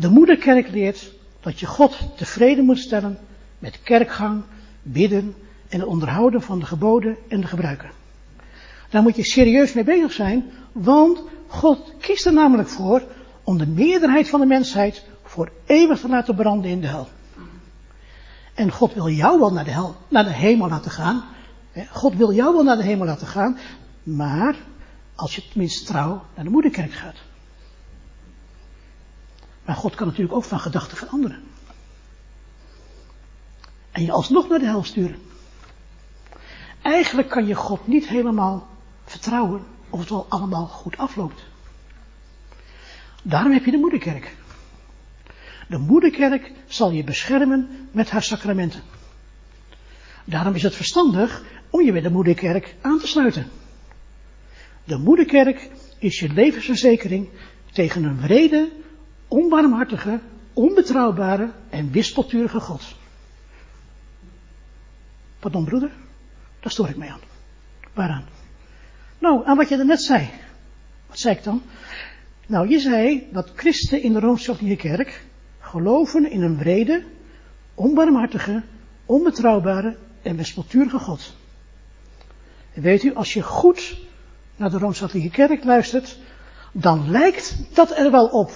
De 0.00 0.08
moederkerk 0.08 0.70
leert 0.70 1.12
dat 1.40 1.60
je 1.60 1.66
God 1.66 1.98
tevreden 2.16 2.64
moet 2.64 2.78
stellen 2.78 3.18
met 3.58 3.82
kerkgang, 3.82 4.42
bidden 4.82 5.34
en 5.68 5.78
het 5.78 5.88
onderhouden 5.88 6.42
van 6.42 6.58
de 6.58 6.66
geboden 6.66 7.16
en 7.28 7.40
de 7.40 7.46
gebruiken. 7.46 7.90
Daar 8.90 9.02
moet 9.02 9.16
je 9.16 9.24
serieus 9.24 9.72
mee 9.72 9.84
bezig 9.84 10.12
zijn, 10.12 10.50
want 10.72 11.22
God 11.46 11.92
kiest 12.00 12.26
er 12.26 12.32
namelijk 12.32 12.68
voor 12.68 13.02
om 13.42 13.58
de 13.58 13.66
meerderheid 13.66 14.28
van 14.28 14.40
de 14.40 14.46
mensheid 14.46 15.04
voor 15.22 15.50
eeuwig 15.66 16.00
te 16.00 16.08
laten 16.08 16.34
branden 16.34 16.70
in 16.70 16.80
de 16.80 16.86
hel. 16.86 17.08
En 18.54 18.72
God 18.72 18.94
wil 18.94 19.08
jou 19.08 19.38
wel 19.38 19.52
naar 19.52 19.64
de 19.64 19.70
hel, 19.70 19.96
naar 20.08 20.24
de 20.24 20.32
hemel 20.32 20.68
laten 20.68 20.90
gaan. 20.90 21.24
God 21.90 22.14
wil 22.14 22.32
jou 22.32 22.54
wel 22.54 22.64
naar 22.64 22.76
de 22.76 22.82
hemel 22.82 23.06
laten 23.06 23.26
gaan, 23.26 23.58
maar 24.02 24.56
als 25.14 25.34
je 25.34 25.48
tenminste 25.48 25.84
trouw 25.84 26.22
naar 26.34 26.44
de 26.44 26.50
moederkerk 26.50 26.92
gaat. 26.92 27.27
Maar 29.68 29.76
God 29.76 29.94
kan 29.94 30.06
natuurlijk 30.06 30.34
ook 30.34 30.44
van 30.44 30.60
gedachten 30.60 30.96
veranderen. 30.96 31.42
En 33.90 34.02
je 34.02 34.12
alsnog 34.12 34.48
naar 34.48 34.58
de 34.58 34.64
hel 34.64 34.84
sturen. 34.84 35.18
Eigenlijk 36.82 37.28
kan 37.28 37.46
je 37.46 37.54
God 37.54 37.86
niet 37.86 38.08
helemaal 38.08 38.68
vertrouwen 39.04 39.66
of 39.90 40.00
het 40.00 40.08
wel 40.08 40.26
allemaal 40.28 40.66
goed 40.66 40.96
afloopt. 40.96 41.44
Daarom 43.22 43.52
heb 43.52 43.64
je 43.64 43.70
de 43.70 43.76
moederkerk. 43.76 44.36
De 45.68 45.78
moederkerk 45.78 46.52
zal 46.66 46.90
je 46.90 47.04
beschermen 47.04 47.88
met 47.90 48.10
haar 48.10 48.22
sacramenten. 48.22 48.82
Daarom 50.24 50.54
is 50.54 50.62
het 50.62 50.74
verstandig 50.74 51.44
om 51.70 51.82
je 51.82 51.92
bij 51.92 52.00
de 52.00 52.10
moederkerk 52.10 52.76
aan 52.80 52.98
te 52.98 53.06
sluiten. 53.06 53.50
De 54.84 54.98
moederkerk 54.98 55.70
is 55.98 56.18
je 56.18 56.32
levensverzekering 56.32 57.28
tegen 57.72 58.04
een 58.04 58.20
wrede, 58.20 58.86
onbarmhartige, 59.28 60.20
onbetrouwbare 60.52 61.50
en 61.70 61.90
wispelturige 61.90 62.60
God. 62.60 62.82
Pardon 65.38 65.64
broeder, 65.64 65.90
daar 66.60 66.72
stoor 66.72 66.88
ik 66.88 66.96
mij 66.96 67.08
aan. 67.08 67.20
Waaraan? 67.92 68.24
Nou, 69.18 69.46
aan 69.46 69.56
wat 69.56 69.68
je 69.68 69.76
net 69.76 70.02
zei. 70.02 70.30
Wat 71.06 71.18
zei 71.18 71.34
ik 71.34 71.44
dan? 71.44 71.62
Nou, 72.46 72.68
je 72.68 72.78
zei 72.78 73.28
dat 73.32 73.52
christen 73.54 74.02
in 74.02 74.12
de 74.12 74.20
Rooms-Katholieke 74.20 74.88
Kerk 74.88 75.24
geloven 75.60 76.30
in 76.30 76.42
een 76.42 76.58
wrede, 76.58 77.04
onbarmhartige, 77.74 78.62
onbetrouwbare 79.06 79.96
en 80.22 80.36
wispelturige 80.36 80.98
God. 80.98 81.36
En 82.72 82.82
weet 82.82 83.02
u, 83.02 83.14
als 83.14 83.32
je 83.32 83.42
goed 83.42 83.98
naar 84.56 84.70
de 84.70 84.78
Rooms-Katholieke 84.78 85.30
Kerk 85.30 85.64
luistert, 85.64 86.18
dan 86.72 87.10
lijkt 87.10 87.56
dat 87.74 87.98
er 87.98 88.10
wel 88.10 88.26
op. 88.26 88.52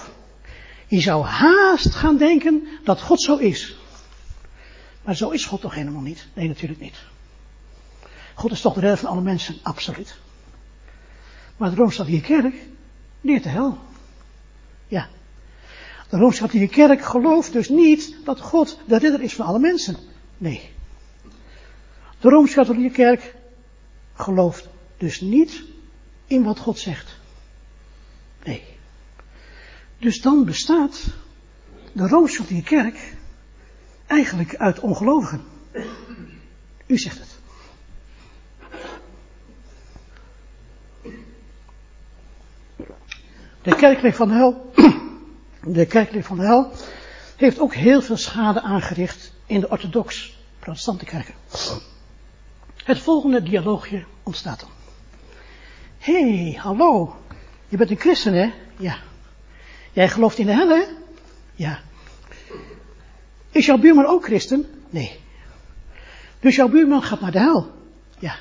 Je 0.93 1.01
zou 1.01 1.25
haast 1.25 1.95
gaan 1.95 2.17
denken 2.17 2.67
dat 2.83 3.01
God 3.01 3.21
zo 3.21 3.37
is. 3.37 3.75
Maar 5.03 5.15
zo 5.15 5.29
is 5.29 5.45
God 5.45 5.61
toch 5.61 5.75
helemaal 5.75 6.01
niet? 6.01 6.27
Nee, 6.33 6.47
natuurlijk 6.47 6.79
niet. 6.79 7.03
God 8.33 8.51
is 8.51 8.61
toch 8.61 8.73
de 8.73 8.79
redder 8.79 8.97
van 8.97 9.09
alle 9.09 9.21
mensen? 9.21 9.55
Absoluut. 9.61 10.15
Maar 11.57 11.69
de 11.69 11.75
Rooms-Katholieke 11.75 12.25
Kerk 12.25 12.55
leert 13.21 13.43
de 13.43 13.49
hel. 13.49 13.77
Ja. 14.87 15.09
De 16.09 16.17
Rooms-Katholieke 16.17 16.73
Kerk 16.73 17.05
gelooft 17.05 17.53
dus 17.53 17.69
niet 17.69 18.15
dat 18.23 18.39
God 18.39 18.79
de 18.85 18.97
redder 18.97 19.21
is 19.21 19.33
van 19.33 19.45
alle 19.45 19.59
mensen. 19.59 19.97
Nee. 20.37 20.69
De 22.19 22.29
Rooms-Katholieke 22.29 22.95
Kerk 22.95 23.35
gelooft 24.13 24.67
dus 24.97 25.21
niet 25.21 25.63
in 26.27 26.43
wat 26.43 26.59
God 26.59 26.79
zegt. 26.79 27.15
Nee. 28.43 28.72
Dus 30.03 30.21
dan 30.21 30.45
bestaat 30.45 31.05
de 31.91 32.07
Rooms-Katholieke 32.07 32.67
Kerk 32.67 33.13
eigenlijk 34.07 34.55
uit 34.55 34.79
ongelovigen. 34.79 35.43
U 36.85 36.97
zegt 36.97 37.19
het. 37.19 37.39
De 43.61 43.75
kerkleer 43.75 44.13
van 44.13 44.27
de 44.27 44.33
hel, 44.33 44.71
de 45.79 45.85
kerkleer 45.85 46.23
van 46.23 46.37
de 46.37 46.45
hel, 46.45 46.71
heeft 47.35 47.59
ook 47.59 47.73
heel 47.73 48.01
veel 48.01 48.17
schade 48.17 48.61
aangericht 48.61 49.33
in 49.45 49.59
de 49.59 49.69
orthodox 49.69 50.37
protestante 50.59 51.05
kerken. 51.05 51.33
Het 52.83 52.99
volgende 52.99 53.43
dialoogje 53.43 54.05
ontstaat 54.23 54.59
dan. 54.59 54.69
Hé, 55.97 56.41
hey, 56.41 56.59
hallo, 56.59 57.15
je 57.67 57.77
bent 57.77 57.89
een 57.89 57.99
christen 57.99 58.33
hè? 58.33 58.53
Ja. 58.77 58.97
Jij 59.93 60.09
gelooft 60.09 60.37
in 60.37 60.45
de 60.45 60.53
hel 60.53 60.69
hè? 60.69 60.83
Ja. 61.55 61.79
Is 63.51 63.65
jouw 63.65 63.77
buurman 63.77 64.05
ook 64.05 64.23
christen? 64.23 64.85
Nee. 64.89 65.19
Dus 66.39 66.55
jouw 66.55 66.67
buurman 66.67 67.03
gaat 67.03 67.21
naar 67.21 67.31
de 67.31 67.39
hel? 67.39 67.71
Ja. 68.19 68.35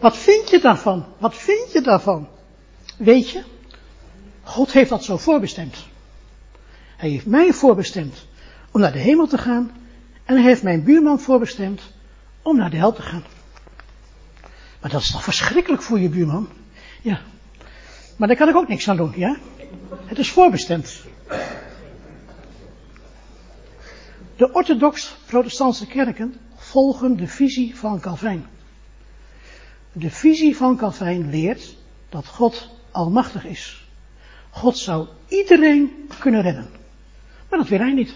Wat 0.00 0.16
vind 0.16 0.50
je 0.50 0.58
daarvan? 0.58 1.06
Wat 1.18 1.36
vind 1.36 1.72
je 1.72 1.80
daarvan? 1.80 2.28
Weet 2.96 3.30
je, 3.30 3.42
God 4.42 4.72
heeft 4.72 4.90
dat 4.90 5.04
zo 5.04 5.16
voorbestemd. 5.16 5.86
Hij 6.96 7.08
heeft 7.08 7.26
mij 7.26 7.52
voorbestemd 7.52 8.26
om 8.70 8.80
naar 8.80 8.92
de 8.92 8.98
hemel 8.98 9.26
te 9.26 9.38
gaan 9.38 9.70
en 10.24 10.36
hij 10.36 10.44
heeft 10.44 10.62
mijn 10.62 10.84
buurman 10.84 11.20
voorbestemd 11.20 11.82
om 12.42 12.56
naar 12.56 12.70
de 12.70 12.76
hel 12.76 12.92
te 12.92 13.02
gaan. 13.02 13.24
Maar 14.80 14.90
dat 14.90 15.00
is 15.00 15.10
toch 15.10 15.24
verschrikkelijk 15.24 15.82
voor 15.82 16.00
je 16.00 16.08
buurman? 16.08 16.48
Ja. 17.02 17.20
Maar 18.22 18.30
daar 18.30 18.40
kan 18.40 18.48
ik 18.48 18.56
ook 18.56 18.68
niks 18.68 18.88
aan 18.88 18.96
doen, 18.96 19.12
ja? 19.16 19.36
Het 20.04 20.18
is 20.18 20.30
voorbestemd. 20.30 21.02
De 24.36 24.52
orthodox-protestantse 24.52 25.86
kerken 25.86 26.34
volgen 26.54 27.16
de 27.16 27.26
visie 27.26 27.76
van 27.76 28.00
Calvijn. 28.00 28.46
De 29.92 30.10
visie 30.10 30.56
van 30.56 30.76
Calvijn 30.76 31.30
leert 31.30 31.76
dat 32.08 32.26
God 32.26 32.70
almachtig 32.90 33.44
is. 33.44 33.88
God 34.50 34.78
zou 34.78 35.08
iedereen 35.28 36.08
kunnen 36.18 36.42
redden. 36.42 36.70
Maar 37.48 37.58
dat 37.58 37.68
wil 37.68 37.78
hij 37.78 37.92
niet. 37.92 38.14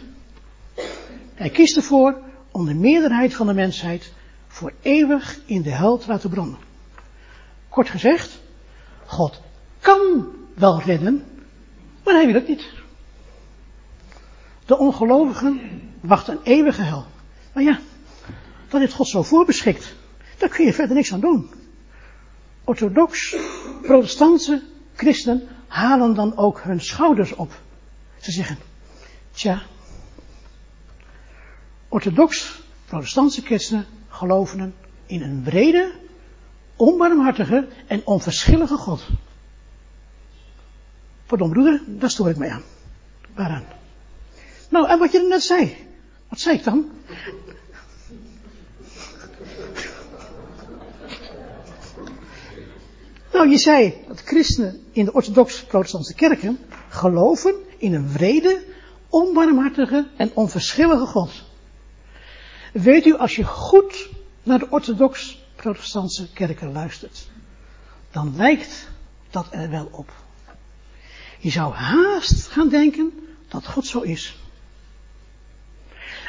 Hij 1.35 1.51
kiest 1.51 1.77
ervoor 1.77 2.19
om 2.51 2.67
de 2.67 2.75
meerderheid 2.75 3.35
van 3.35 3.47
de 3.47 3.55
mensheid 3.55 4.13
voor 4.47 4.73
eeuwig 4.83 5.41
in 5.47 5.63
de 5.63 5.71
hel 5.71 5.99
te 5.99 6.09
laten 6.09 6.31
branden. 6.31 6.59
Kort 7.69 7.89
gezegd, 7.89 8.41
God 9.07 9.45
kan 9.87 10.27
wel 10.55 10.81
redden, 10.81 11.25
maar 12.05 12.15
hij 12.15 12.27
wil 12.27 12.35
het 12.35 12.49
niet. 12.49 12.73
De 14.67 14.79
ongelovigen 14.79 15.61
wachten 16.01 16.35
een 16.35 16.43
eeuwige 16.43 16.83
hel. 16.83 17.07
Maar 17.53 17.63
ja, 17.63 17.81
dat 18.69 18.81
heeft 18.81 18.93
God 18.93 19.09
zo 19.09 19.23
voorbeschikt. 19.23 19.95
Daar 20.39 20.49
kun 20.49 20.65
je 20.65 20.73
verder 20.73 20.97
niks 20.97 21.13
aan 21.13 21.21
doen. 21.21 21.51
Orthodox, 22.65 23.37
protestantse 23.83 24.63
christenen 24.95 25.49
halen 25.67 26.15
dan 26.15 26.37
ook 26.37 26.61
hun 26.61 26.81
schouders 26.81 27.35
op. 27.35 27.61
Ze 28.21 28.31
zeggen, 28.31 28.59
tja, 29.33 29.63
orthodox, 31.89 32.61
protestantse 32.87 33.43
christenen 33.43 33.87
geloven 34.09 34.75
in 35.07 35.23
een 35.23 35.43
brede, 35.43 35.93
onbarmhartige 36.77 37.69
en 37.87 38.03
onverschillige 38.05 38.77
God. 38.77 39.09
Pardon 41.27 41.51
broeder, 41.51 41.83
daar 41.87 42.11
stoor 42.11 42.31
ik 42.31 42.37
mij 42.37 42.51
aan. 42.51 42.63
Waaraan? 43.35 43.65
Nou, 44.69 44.89
en 44.89 44.99
wat 44.99 45.13
je 45.13 45.27
net 45.29 45.43
zei. 45.43 45.77
Wat 46.29 46.41
zei 46.41 46.57
ik 46.57 46.65
dan? 46.65 46.91
Nou, 53.33 53.49
je 53.49 53.59
zei 53.59 53.95
dat 54.09 54.21
christenen 54.21 54.81
in 54.93 55.05
de 55.05 55.13
orthodox-protestantse 55.13 56.15
kerken 56.15 56.59
geloven 56.89 57.55
in 57.79 57.95
een 57.95 58.09
vrede, 58.09 58.65
onbarmhartige 59.09 60.09
en 60.17 60.31
onverschillige 60.35 61.07
God. 61.07 61.31
Weet 62.73 63.07
u, 63.07 63.15
als 63.17 63.37
je 63.37 63.45
goed 63.45 64.09
naar 64.43 64.59
de 64.59 64.71
orthodox-protestantse 64.71 66.33
kerken 66.33 66.73
luistert, 66.73 67.31
dan 68.11 68.37
lijkt 68.37 68.89
dat 69.31 69.47
er 69.51 69.71
wel 69.71 69.89
op. 69.93 70.13
Je 71.39 71.51
zou 71.51 71.75
haast 71.75 72.47
gaan 72.47 72.69
denken 72.69 73.13
dat 73.49 73.67
God 73.67 73.87
zo 73.87 74.01
is. 74.01 74.37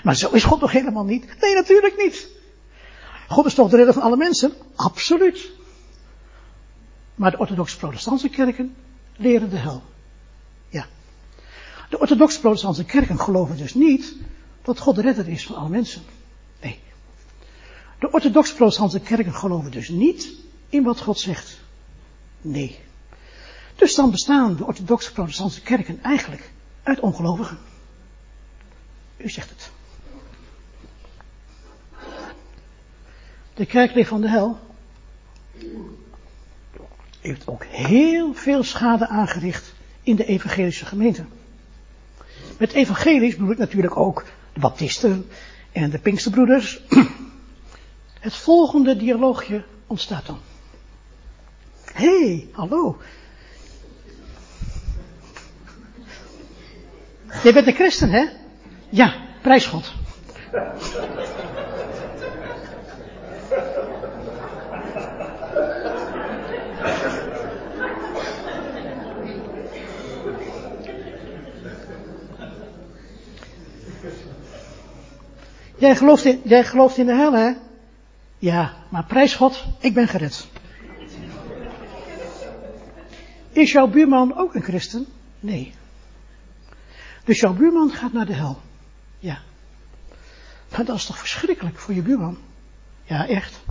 Maar 0.04 0.15
zo 0.15 0.30
is 0.30 0.43
God 0.43 0.60
toch 0.60 0.72
helemaal 0.72 1.04
niet? 1.04 1.36
Nee, 1.41 1.54
natuurlijk 1.54 1.98
niet. 1.98 2.28
God 3.28 3.46
is 3.46 3.54
toch 3.54 3.70
de 3.70 3.76
redder 3.76 3.93
van 3.93 4.04
alle 4.04 4.17
mensen? 4.17 4.54
Absoluut. 4.76 5.50
Maar 7.15 7.32
de 7.32 7.38
orthodox-protestantse 7.38 8.30
kerken 8.30 8.76
leren 9.15 9.50
de 9.50 9.56
hel. 9.56 9.84
Ja. 10.70 10.86
De 11.89 12.00
orthodox-protestantse 12.00 12.86
kerken 12.86 13.20
geloven 13.20 13.58
dus 13.58 13.74
niet 13.74 14.15
dat 14.62 14.80
God 14.80 14.96
de 14.96 15.02
redder 15.02 15.28
is 15.28 15.46
van 15.46 15.56
alle 15.56 15.70
mensen. 15.70 16.02
Nee. 16.62 16.80
De 18.00 18.12
orthodox-protestantse 18.12 19.00
kerken 19.00 19.34
geloven 19.34 19.72
dus 19.72 19.89
niet 19.89 20.34
in 20.70 20.84
wat 20.84 21.02
God 21.02 21.20
zegt. 21.20 21.60
Nee. 22.41 22.80
Dus 23.78 23.96
dan 23.96 24.12
bestaan 24.12 24.56
de 24.56 24.66
orthodoxe 24.66 25.12
protestantse 25.12 25.62
kerken 25.62 26.04
eigenlijk 26.04 26.52
uit 26.84 27.00
ongelovigen. 27.00 27.58
U 29.18 29.30
zegt 29.30 29.50
het. 29.50 29.72
De 33.54 33.66
kerkleer 33.66 34.06
van 34.06 34.22
de 34.22 34.30
hel 34.30 34.60
heeft 37.22 37.48
ook 37.48 37.66
heel 37.66 38.34
veel 38.34 38.63
schade 38.63 39.08
aangericht 39.08 39.74
in 40.04 40.16
de 40.16 40.26
evangelische 40.26 40.86
gemeente. 40.86 41.26
Met 42.58 42.72
evangelisch 42.72 43.36
bedoel 43.36 43.52
ik 43.52 43.58
natuurlijk 43.58 43.98
ook 43.98 44.26
de 44.54 44.60
baptisten 44.60 45.28
en 45.72 45.90
de 45.90 46.00
pinksterbroeders. 46.00 46.82
Het 48.20 48.36
volgende 48.36 48.96
dialoogje 48.96 49.66
ontstaat 49.88 50.26
dan. 50.26 50.40
Hé, 51.94 52.26
hey, 52.26 52.48
hallo. 52.52 52.98
Je 57.43 57.54
bent 57.54 57.67
een 57.67 57.73
christen, 57.73 58.10
hè? 58.10 58.26
Ja, 58.89 59.13
prijs 59.41 59.65
God. 59.65 59.93
Jij 75.78 75.95
gelooft, 75.95 76.26
in, 76.26 76.41
jij 76.43 76.63
gelooft 76.63 76.97
in 76.97 77.06
de 77.06 77.15
hel, 77.15 77.34
hè? 77.34 77.52
Ja, 78.38 78.73
maar 78.89 79.04
prijs 79.04 79.36
God, 79.36 79.65
ik 79.80 79.93
ben 79.93 80.08
gered. 80.08 80.47
Is 83.52 83.71
jouw 83.71 83.88
buurman 83.88 84.38
ook 84.38 84.56
een 84.56 84.63
christen? 84.63 85.06
Nee. 85.39 85.73
Dus 87.28 87.40
jouw 87.40 87.54
buurman 87.54 87.92
gaat 87.92 88.13
naar 88.13 88.26
de 88.26 88.34
hel. 88.34 88.62
Ja. 89.20 89.40
Dat 90.70 90.96
is 90.96 91.06
toch 91.06 91.18
verschrikkelijk 91.18 91.78
voor 91.78 91.94
je 91.94 92.02
buurman? 92.02 92.38
Ja, 93.04 93.28
echt. 93.28 93.63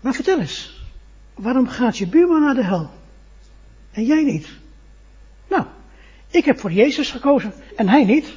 Maar 0.00 0.14
vertel 0.14 0.40
eens, 0.40 0.84
waarom 1.34 1.68
gaat 1.68 1.98
je 1.98 2.06
buurman 2.06 2.40
naar 2.40 2.54
de 2.54 2.64
hel? 2.64 2.90
En 3.90 4.04
jij 4.04 4.22
niet? 4.22 4.48
Nou, 5.48 5.64
ik 6.30 6.44
heb 6.44 6.58
voor 6.60 6.72
Jezus 6.72 7.10
gekozen 7.10 7.52
en 7.76 7.88
hij 7.88 8.04
niet. 8.04 8.32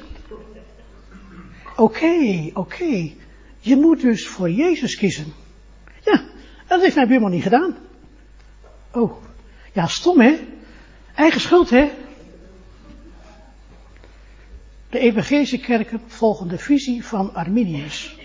Oké, 1.76 2.50
oké. 2.52 3.12
Je 3.58 3.76
moet 3.76 4.00
dus 4.00 4.26
voor 4.26 4.50
Jezus 4.50 4.96
kiezen. 4.96 5.32
Ja, 6.04 6.24
dat 6.66 6.80
heeft 6.80 6.94
mijn 6.94 7.08
buurman 7.08 7.30
niet 7.30 7.42
gedaan. 7.42 7.76
Oh, 8.92 9.22
ja, 9.72 9.86
stom 9.86 10.20
hè? 10.20 10.38
Eigen 11.14 11.40
schuld 11.40 11.70
hè? 11.70 11.90
De 14.94 15.00
evangelische 15.00 15.58
kerken 15.58 16.00
volgen 16.06 16.48
de 16.48 16.58
visie 16.58 17.04
van 17.04 17.34
Arminius. 17.34 18.16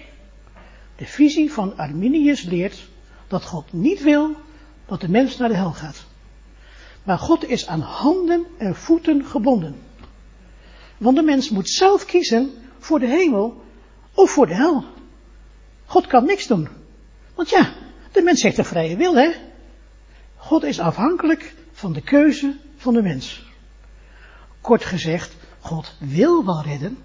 De 0.96 1.06
visie 1.06 1.52
van 1.52 1.78
Arminius 1.78 2.44
leert 2.44 2.88
dat 3.28 3.46
God 3.46 3.74
niet 3.74 4.04
wil 4.04 4.36
dat 4.86 5.02
de 5.02 5.10
mens 5.10 5.38
naar 5.38 5.50
de 5.50 5.56
hel 5.56 5.72
gaat. 5.72 6.06
Maar 7.04 7.18
God 7.18 7.50
is 7.50 7.68
aan 7.68 7.80
handen 7.80 8.46
en 8.58 8.76
voeten 8.76 9.26
gebonden. 9.26 9.76
Want 10.98 11.16
de 11.16 11.22
mens 11.22 11.50
moet 11.50 11.70
zelf 11.70 12.06
kiezen 12.06 12.52
voor 12.80 13.00
de 13.00 13.08
hemel 13.08 13.64
of 14.14 14.32
voor 14.32 14.48
de 14.48 14.56
hel. 14.56 14.86
God 15.86 16.08
kan 16.08 16.26
niks 16.26 16.48
doen. 16.48 16.68
Want 17.36 17.50
ja, 17.50 17.74
de 18.12 18.22
mens 18.22 18.42
heeft 18.42 18.58
een 18.58 18.66
vrije 18.66 18.98
wil, 18.98 19.16
hè? 19.16 19.32
God 20.36 20.64
is 20.64 20.80
afhankelijk 20.80 21.54
van 21.72 21.94
de 21.94 22.02
keuze 22.02 22.56
van 22.76 22.94
de 22.94 23.02
mens. 23.02 23.48
Kort 24.62 24.86
gezegd, 24.86 25.39
God 25.70 25.96
wil 25.98 26.46
wel 26.46 26.62
redden, 26.62 26.98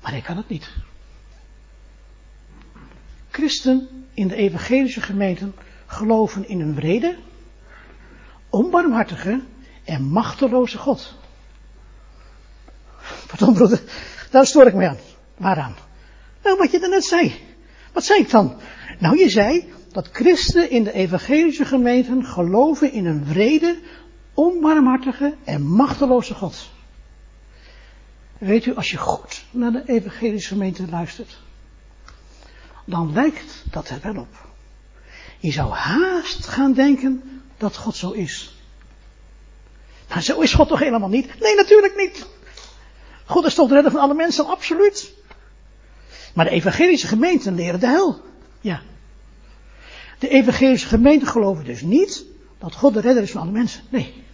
maar 0.00 0.10
hij 0.10 0.20
kan 0.20 0.36
het 0.36 0.48
niet. 0.48 0.68
Christen 3.30 3.88
in 4.14 4.28
de 4.28 4.34
evangelische 4.34 5.00
gemeenten 5.00 5.54
geloven 5.86 6.48
in 6.48 6.60
een 6.60 6.74
wrede, 6.74 7.16
onbarmhartige 8.50 9.42
en 9.84 10.02
machteloze 10.02 10.78
God. 10.78 11.14
Pardon 13.26 13.54
broeder, 13.54 13.82
daar 14.30 14.46
stoor 14.46 14.66
ik 14.66 14.74
me 14.74 14.88
aan. 14.88 14.98
Waaraan? 15.36 15.74
Nou, 16.42 16.56
wat 16.56 16.70
je 16.70 16.78
net 16.78 17.04
zei. 17.04 17.34
Wat 17.92 18.04
zei 18.04 18.20
ik 18.20 18.30
dan? 18.30 18.56
Nou, 18.98 19.18
je 19.18 19.28
zei 19.28 19.72
dat 19.92 20.08
christenen 20.12 20.70
in 20.70 20.84
de 20.84 20.92
evangelische 20.92 21.64
gemeenten 21.64 22.24
geloven 22.24 22.92
in 22.92 23.06
een 23.06 23.24
wrede, 23.24 23.78
onbarmhartige 24.34 25.34
en 25.44 25.62
machteloze 25.62 26.34
God. 26.34 26.76
Weet 28.38 28.66
u, 28.66 28.74
als 28.74 28.90
je 28.90 28.96
goed 28.96 29.44
naar 29.50 29.72
de 29.72 29.82
evangelische 29.86 30.48
gemeente 30.48 30.88
luistert, 30.88 31.38
dan 32.84 33.12
lijkt 33.12 33.64
dat 33.70 33.88
er 33.88 34.00
wel 34.02 34.16
op. 34.16 34.46
Je 35.38 35.52
zou 35.52 35.72
haast 35.72 36.46
gaan 36.46 36.72
denken 36.72 37.42
dat 37.56 37.76
God 37.76 37.96
zo 37.96 38.10
is. 38.10 38.56
Maar 40.08 40.22
zo 40.22 40.40
is 40.40 40.52
God 40.52 40.68
toch 40.68 40.78
helemaal 40.78 41.08
niet? 41.08 41.40
Nee, 41.40 41.54
natuurlijk 41.54 41.96
niet. 41.96 42.26
God 43.24 43.44
is 43.44 43.54
toch 43.54 43.68
de 43.68 43.74
redder 43.74 43.92
van 43.92 44.00
alle 44.00 44.14
mensen, 44.14 44.46
absoluut. 44.46 45.12
Maar 46.34 46.44
de 46.44 46.50
evangelische 46.50 47.06
gemeenten 47.06 47.54
leren 47.54 47.80
de 47.80 47.86
hel. 47.86 48.20
Ja. 48.60 48.82
De 50.18 50.28
evangelische 50.28 50.88
gemeenten 50.88 51.28
geloven 51.28 51.64
dus 51.64 51.82
niet 51.82 52.24
dat 52.58 52.74
God 52.74 52.94
de 52.94 53.00
redder 53.00 53.22
is 53.22 53.30
van 53.30 53.40
alle 53.40 53.50
mensen. 53.50 53.82
Nee. 53.88 54.24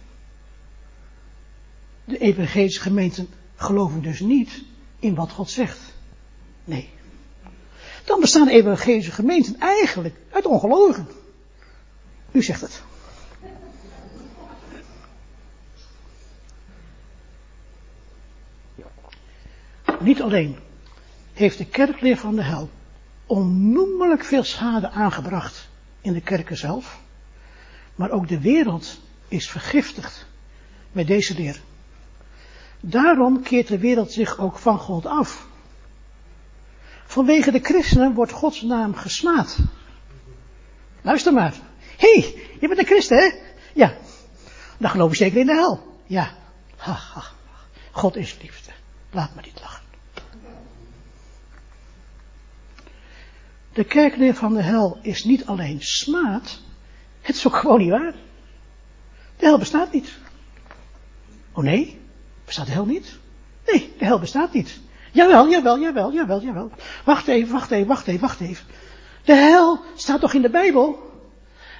De 2.05 2.17
evangelische 2.17 2.81
gemeenten 2.81 3.29
geloven 3.55 4.01
dus 4.01 4.19
niet 4.19 4.63
in 4.99 5.15
wat 5.15 5.31
God 5.31 5.49
zegt. 5.49 5.79
Nee. 6.63 6.89
Dan 8.05 8.19
bestaan 8.19 8.47
evangelische 8.47 9.11
gemeenten 9.11 9.59
eigenlijk 9.59 10.15
uit 10.31 10.45
ongelovigen. 10.45 11.07
U 12.31 12.43
zegt 12.43 12.61
het. 12.61 12.83
Niet 19.99 20.21
alleen 20.21 20.55
heeft 21.33 21.57
de 21.57 21.65
kerkleer 21.65 22.17
van 22.17 22.35
de 22.35 22.43
hel 22.43 22.69
onnoemelijk 23.25 24.23
veel 24.23 24.43
schade 24.43 24.89
aangebracht 24.89 25.69
in 26.01 26.13
de 26.13 26.21
kerken 26.21 26.57
zelf, 26.57 26.99
maar 27.95 28.11
ook 28.11 28.27
de 28.27 28.39
wereld 28.39 28.99
is 29.27 29.49
vergiftigd 29.49 30.25
met 30.91 31.07
deze 31.07 31.35
leer. 31.35 31.61
Daarom 32.79 33.41
keert 33.41 33.67
de 33.67 33.77
wereld 33.77 34.11
zich 34.11 34.37
ook 34.37 34.57
van 34.57 34.79
God 34.79 35.05
af. 35.05 35.47
Vanwege 37.05 37.51
de 37.51 37.59
christenen 37.59 38.13
wordt 38.13 38.31
Gods 38.31 38.61
naam 38.61 38.95
gesmaad. 38.95 39.57
Luister 41.01 41.33
maar. 41.33 41.53
Hé, 41.97 42.19
hey, 42.19 42.47
je 42.59 42.67
bent 42.67 42.79
een 42.79 42.85
christen, 42.85 43.17
hè? 43.17 43.31
Ja. 43.73 43.93
Dan 44.77 44.89
geloof 44.89 45.09
je 45.09 45.17
zeker 45.17 45.39
in 45.39 45.45
de 45.45 45.53
hel. 45.53 45.99
Ja. 46.05 46.31
Ha. 46.77 47.23
God 47.91 48.15
is 48.15 48.37
liefde. 48.41 48.71
Laat 49.11 49.35
me 49.35 49.41
niet 49.41 49.59
lachen. 49.61 49.83
De 53.73 53.83
kerkleer 53.83 54.35
van 54.35 54.53
de 54.53 54.61
hel 54.61 54.99
is 55.01 55.23
niet 55.23 55.45
alleen 55.45 55.81
smaad, 55.81 56.59
het 57.21 57.35
is 57.35 57.47
ook 57.47 57.55
gewoon 57.55 57.79
niet 57.79 57.89
waar. 57.89 58.13
De 59.37 59.45
hel 59.45 59.57
bestaat 59.57 59.91
niet. 59.93 60.17
Oh 61.51 61.63
nee, 61.63 62.01
bestaat 62.45 62.65
de 62.65 62.71
hel 62.71 62.85
niet? 62.85 63.17
Nee, 63.65 63.93
de 63.97 64.05
hel 64.05 64.19
bestaat 64.19 64.53
niet. 64.53 64.79
Jawel, 65.11 65.49
jawel, 65.49 65.79
jawel, 65.79 66.13
jawel, 66.13 66.41
jawel. 66.41 66.71
Wacht 67.05 67.27
even, 67.27 67.53
wacht 67.53 67.71
even, 67.71 67.87
wacht 67.87 68.07
even, 68.07 68.21
wacht 68.21 68.39
even. 68.39 68.65
De 69.23 69.33
hel 69.33 69.79
staat 69.95 70.19
toch 70.19 70.33
in 70.33 70.41
de 70.41 70.49
Bijbel? 70.49 71.11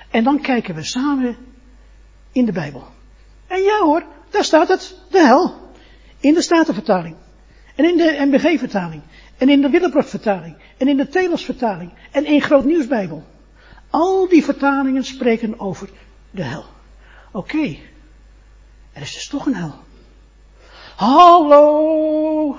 En 0.09 0.23
dan 0.23 0.41
kijken 0.41 0.75
we 0.75 0.83
samen 0.83 1.37
in 2.31 2.45
de 2.45 2.51
Bijbel. 2.51 2.87
En 3.47 3.61
ja 3.61 3.79
hoor, 3.79 4.03
daar 4.29 4.43
staat 4.43 4.67
het, 4.67 4.95
de 5.09 5.19
hel. 5.19 5.53
In 6.19 6.33
de 6.33 6.41
Statenvertaling. 6.41 7.15
En 7.75 7.85
in 7.85 7.97
de 7.97 8.25
MBG-vertaling. 8.25 9.01
En 9.37 9.49
in 9.49 9.61
de 9.61 9.69
Willebrod-vertaling. 9.69 10.57
En 10.77 10.87
in 10.87 10.97
de 10.97 11.07
Telos-vertaling. 11.07 11.91
En 12.11 12.25
in 12.25 12.41
Groot 12.41 12.65
Nieuwsbijbel. 12.65 13.23
Al 13.89 14.27
die 14.27 14.43
vertalingen 14.43 15.03
spreken 15.03 15.59
over 15.59 15.89
de 16.31 16.43
hel. 16.43 16.65
Oké. 17.31 17.77
Er 18.93 19.01
is 19.01 19.13
dus 19.13 19.27
toch 19.27 19.45
een 19.45 19.55
hel. 19.55 19.84
Hallo. 20.95 22.57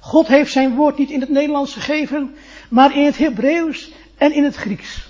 God 0.00 0.26
heeft 0.26 0.52
zijn 0.52 0.74
woord 0.74 0.98
niet 0.98 1.10
in 1.10 1.20
het 1.20 1.28
Nederlands 1.28 1.72
gegeven, 1.72 2.34
maar 2.70 2.96
in 2.96 3.04
het 3.04 3.18
Hebreeuws 3.18 3.92
en 4.16 4.34
in 4.34 4.44
het 4.44 4.56
Grieks. 4.56 5.08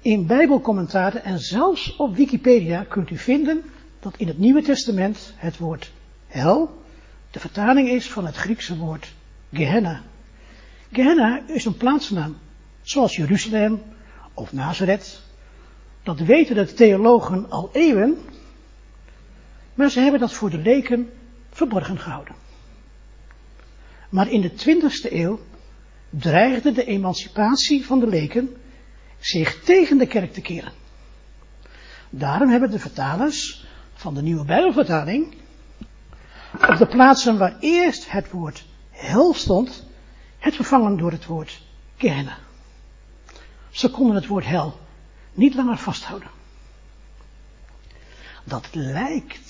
In 0.00 0.26
Bijbelcommentaren 0.26 1.24
en 1.24 1.38
zelfs 1.38 1.96
op 1.96 2.16
Wikipedia 2.16 2.84
kunt 2.88 3.10
u 3.10 3.16
vinden 3.16 3.62
dat 4.00 4.14
in 4.16 4.26
het 4.26 4.38
Nieuwe 4.38 4.62
Testament 4.62 5.32
het 5.36 5.58
woord 5.58 5.92
hel 6.26 6.82
de 7.30 7.40
vertaling 7.40 7.88
is 7.88 8.10
van 8.10 8.26
het 8.26 8.36
Griekse 8.36 8.76
woord 8.76 9.12
Gehenna. 9.52 10.02
Gehenna 10.92 11.42
is 11.46 11.64
een 11.64 11.76
plaatsnaam, 11.76 12.36
zoals 12.82 13.16
Jeruzalem 13.16 13.82
of 14.34 14.52
Nazareth. 14.52 15.22
Dat 16.02 16.18
weten 16.18 16.54
de 16.54 16.72
theologen 16.72 17.50
al 17.50 17.70
eeuwen, 17.72 18.18
maar 19.78 19.90
ze 19.90 20.00
hebben 20.00 20.20
dat 20.20 20.32
voor 20.32 20.50
de 20.50 20.58
leken 20.58 21.10
verborgen 21.50 21.98
gehouden. 21.98 22.34
Maar 24.08 24.30
in 24.30 24.40
de 24.40 24.50
20ste 24.50 25.12
eeuw 25.12 25.40
dreigde 26.10 26.72
de 26.72 26.84
emancipatie 26.84 27.86
van 27.86 28.00
de 28.00 28.06
leken 28.06 28.56
zich 29.18 29.62
tegen 29.62 29.98
de 29.98 30.06
kerk 30.06 30.32
te 30.32 30.40
keren. 30.40 30.72
Daarom 32.10 32.48
hebben 32.48 32.70
de 32.70 32.78
vertalers 32.78 33.66
van 33.94 34.14
de 34.14 34.22
nieuwe 34.22 34.44
Bijbelvertaling 34.44 35.34
op 36.68 36.76
de 36.76 36.86
plaatsen 36.86 37.38
waar 37.38 37.56
eerst 37.60 38.10
het 38.10 38.30
woord 38.30 38.66
hel 38.90 39.34
stond, 39.34 39.86
het 40.38 40.54
vervangen 40.54 40.96
door 40.96 41.10
het 41.10 41.26
woord 41.26 41.62
Gehenna. 41.96 42.38
Ze 43.70 43.90
konden 43.90 44.16
het 44.16 44.26
woord 44.26 44.46
hel 44.46 44.78
niet 45.32 45.54
langer 45.54 45.78
vasthouden. 45.78 46.30
Dat 48.44 48.68
lijkt 48.72 49.47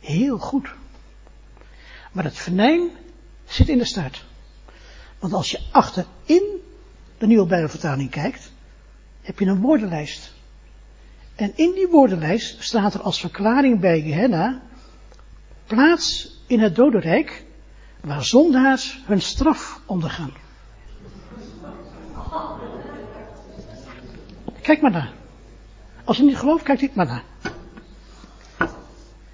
heel 0.00 0.38
goed. 0.38 0.68
Maar 2.12 2.24
het 2.24 2.38
venijn 2.38 2.90
zit 3.44 3.68
in 3.68 3.78
de 3.78 3.84
staart. 3.84 4.24
Want 5.18 5.32
als 5.32 5.50
je 5.50 5.60
achterin 5.72 6.60
de 7.18 7.26
nieuwe 7.26 7.46
Bijbelvertaling 7.46 8.10
kijkt, 8.10 8.52
heb 9.22 9.38
je 9.38 9.46
een 9.46 9.60
woordenlijst. 9.60 10.32
En 11.34 11.52
in 11.56 11.72
die 11.72 11.88
woordenlijst 11.88 12.62
staat 12.62 12.94
er 12.94 13.00
als 13.00 13.20
verklaring 13.20 13.80
bij 13.80 14.00
Gehenna, 14.00 14.62
plaats 15.66 16.36
in 16.46 16.60
het 16.60 16.76
dodenrijk, 16.76 17.44
waar 18.00 18.24
zondaars 18.24 19.02
hun 19.04 19.20
straf 19.20 19.80
ondergaan. 19.86 20.32
Kijk 24.62 24.80
maar 24.80 24.90
naar. 24.90 25.12
Als 26.04 26.16
je 26.16 26.22
niet 26.22 26.36
gelooft, 26.36 26.64
kijk 26.64 26.78
dit 26.78 26.94
maar 26.94 27.06
naar. 27.06 27.24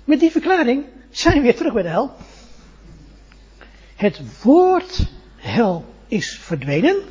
Met 0.07 0.21
die 0.21 0.31
verklaring 0.31 0.85
zijn 1.11 1.35
we 1.35 1.41
weer 1.41 1.57
terug 1.57 1.73
bij 1.73 1.83
de 1.83 1.89
hel. 1.89 2.17
Het 3.97 4.43
woord 4.43 5.07
hel 5.37 5.95
is 6.09 6.39
verdwenen, 6.39 7.03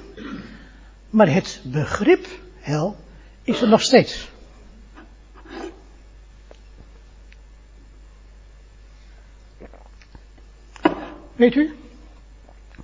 maar 1.09 1.33
het 1.33 1.61
begrip 1.63 2.27
hel 2.59 2.95
is 3.43 3.61
er 3.61 3.67
nog 3.67 3.81
steeds. 3.81 4.29
Weet 11.35 11.55
u, 11.55 11.75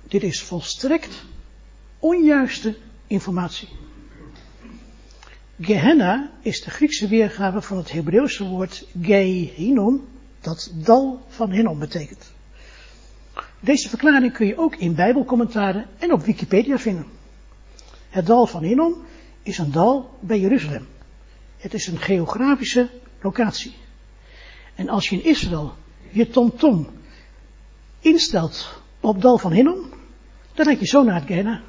dit 0.02 0.22
is 0.22 0.42
volstrekt 0.42 1.24
onjuiste 1.98 2.76
informatie. 3.06 3.68
Gehenna 5.64 6.30
is 6.40 6.60
de 6.60 6.70
Griekse 6.70 7.08
weergave 7.08 7.62
van 7.62 7.76
het 7.76 7.92
Hebreeuwse 7.92 8.44
woord 8.44 8.86
Gehinnom, 9.02 10.08
dat 10.40 10.72
dal 10.74 11.24
van 11.28 11.50
Hinnom 11.50 11.78
betekent. 11.78 12.32
Deze 13.60 13.88
verklaring 13.88 14.32
kun 14.32 14.46
je 14.46 14.58
ook 14.58 14.76
in 14.76 14.94
Bijbelcommentaren 14.94 15.86
en 15.98 16.12
op 16.12 16.22
Wikipedia 16.22 16.78
vinden. 16.78 17.06
Het 18.08 18.26
dal 18.26 18.46
van 18.46 18.62
Hinnom 18.62 18.94
is 19.42 19.58
een 19.58 19.72
dal 19.72 20.18
bij 20.20 20.40
Jeruzalem. 20.40 20.86
Het 21.56 21.74
is 21.74 21.86
een 21.86 21.98
geografische 21.98 22.88
locatie. 23.20 23.74
En 24.74 24.88
als 24.88 25.08
je 25.08 25.16
in 25.16 25.24
Israël 25.24 25.74
je 26.10 26.28
tomtom 26.28 26.88
instelt 28.00 28.82
op 29.00 29.22
dal 29.22 29.38
van 29.38 29.52
Hinnom, 29.52 29.90
dan 30.54 30.66
rijd 30.66 30.80
je 30.80 30.86
zo 30.86 31.02
naar 31.02 31.14
het 31.14 31.26
Gehenna. 31.26 31.62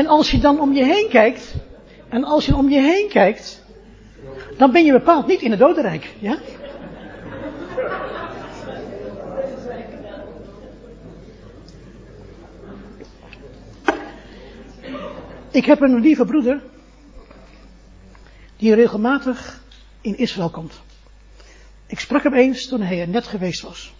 En 0.00 0.06
als 0.06 0.30
je 0.30 0.38
dan 0.38 0.60
om 0.60 0.72
je 0.72 0.84
heen 0.84 1.08
kijkt, 1.08 1.54
en 2.08 2.24
als 2.24 2.46
je 2.46 2.56
om 2.56 2.68
je 2.68 2.80
heen 2.80 3.08
kijkt, 3.08 3.64
dan 4.56 4.72
ben 4.72 4.84
je 4.84 4.92
bepaald 4.92 5.26
niet 5.26 5.40
in 5.40 5.50
het 5.50 5.60
dodenrijk, 5.60 6.14
ja? 6.18 6.38
Ik 15.50 15.64
heb 15.64 15.80
een 15.80 16.00
lieve 16.00 16.24
broeder, 16.24 16.62
die 18.56 18.74
regelmatig 18.74 19.62
in 20.00 20.18
Israël 20.18 20.50
komt. 20.50 20.80
Ik 21.86 22.00
sprak 22.00 22.22
hem 22.22 22.34
eens 22.34 22.66
toen 22.66 22.80
hij 22.80 23.00
er 23.00 23.08
net 23.08 23.26
geweest 23.26 23.60
was. 23.60 23.94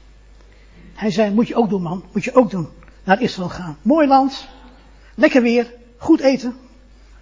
Hij 0.95 1.11
zei, 1.11 1.31
moet 1.35 1.49
je 1.49 1.55
ook 1.55 1.69
doen 1.69 1.83
man, 1.83 2.05
moet 2.13 2.25
je 2.25 2.35
ook 2.35 2.51
doen, 2.51 2.69
naar 3.05 3.23
Israël 3.23 3.49
gaan. 3.49 3.79
Mooi 3.83 4.07
land, 4.07 4.49
lekker 5.15 5.43
weer, 5.43 5.79
goed 6.01 6.21
eten. 6.21 6.57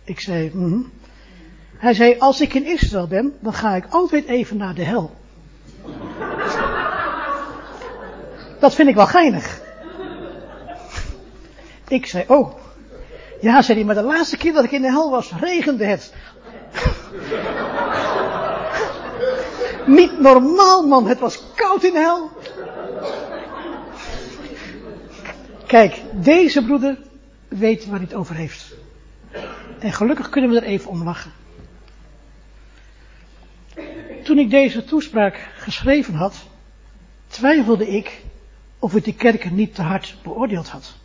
Ik 0.04 0.20
zei, 0.20 0.50
mm. 0.54 0.90
Hij 1.76 1.94
zei, 1.94 2.18
als 2.18 2.40
ik 2.40 2.54
in 2.54 2.66
Israël 2.66 3.06
ben, 3.06 3.36
dan 3.40 3.52
ga 3.52 3.74
ik 3.74 3.84
altijd 3.90 4.26
even 4.26 4.56
naar 4.56 4.74
de 4.74 4.82
hel. 4.82 5.16
Dat 8.60 8.74
vind 8.74 8.88
ik 8.88 8.94
wel 8.94 9.06
geinig. 9.06 9.60
Ik 11.88 12.06
zei, 12.06 12.24
oh. 12.28 12.54
Ja, 13.40 13.62
zei 13.62 13.78
hij, 13.78 13.86
maar 13.86 13.94
de 13.94 14.02
laatste 14.02 14.36
keer 14.36 14.52
dat 14.52 14.64
ik 14.64 14.70
in 14.70 14.82
de 14.82 14.90
hel 14.90 15.10
was, 15.10 15.32
regende 15.40 15.84
het. 15.84 16.12
Niet 19.86 20.20
normaal, 20.20 20.86
man. 20.86 21.06
Het 21.06 21.18
was 21.18 21.42
koud 21.54 21.84
in 21.84 21.92
de 21.92 21.98
hel. 21.98 22.30
Kijk, 25.66 26.02
deze 26.12 26.64
broeder 26.64 26.98
weet 27.48 27.86
waar 27.86 27.96
hij 27.96 28.04
het 28.04 28.14
over 28.14 28.34
heeft. 28.34 28.74
En 29.78 29.92
gelukkig 29.92 30.28
kunnen 30.28 30.50
we 30.50 30.56
er 30.56 30.62
even 30.62 30.90
om 30.90 31.02
lachen. 31.02 31.32
Toen 34.22 34.38
ik 34.38 34.50
deze 34.50 34.84
toespraak 34.84 35.48
geschreven 35.56 36.14
had, 36.14 36.46
twijfelde 37.26 37.88
ik 37.88 38.22
of 38.78 38.94
ik 38.94 39.04
die 39.04 39.14
kerken 39.14 39.54
niet 39.54 39.74
te 39.74 39.82
hard 39.82 40.16
beoordeeld 40.22 40.68
had. 40.68 40.96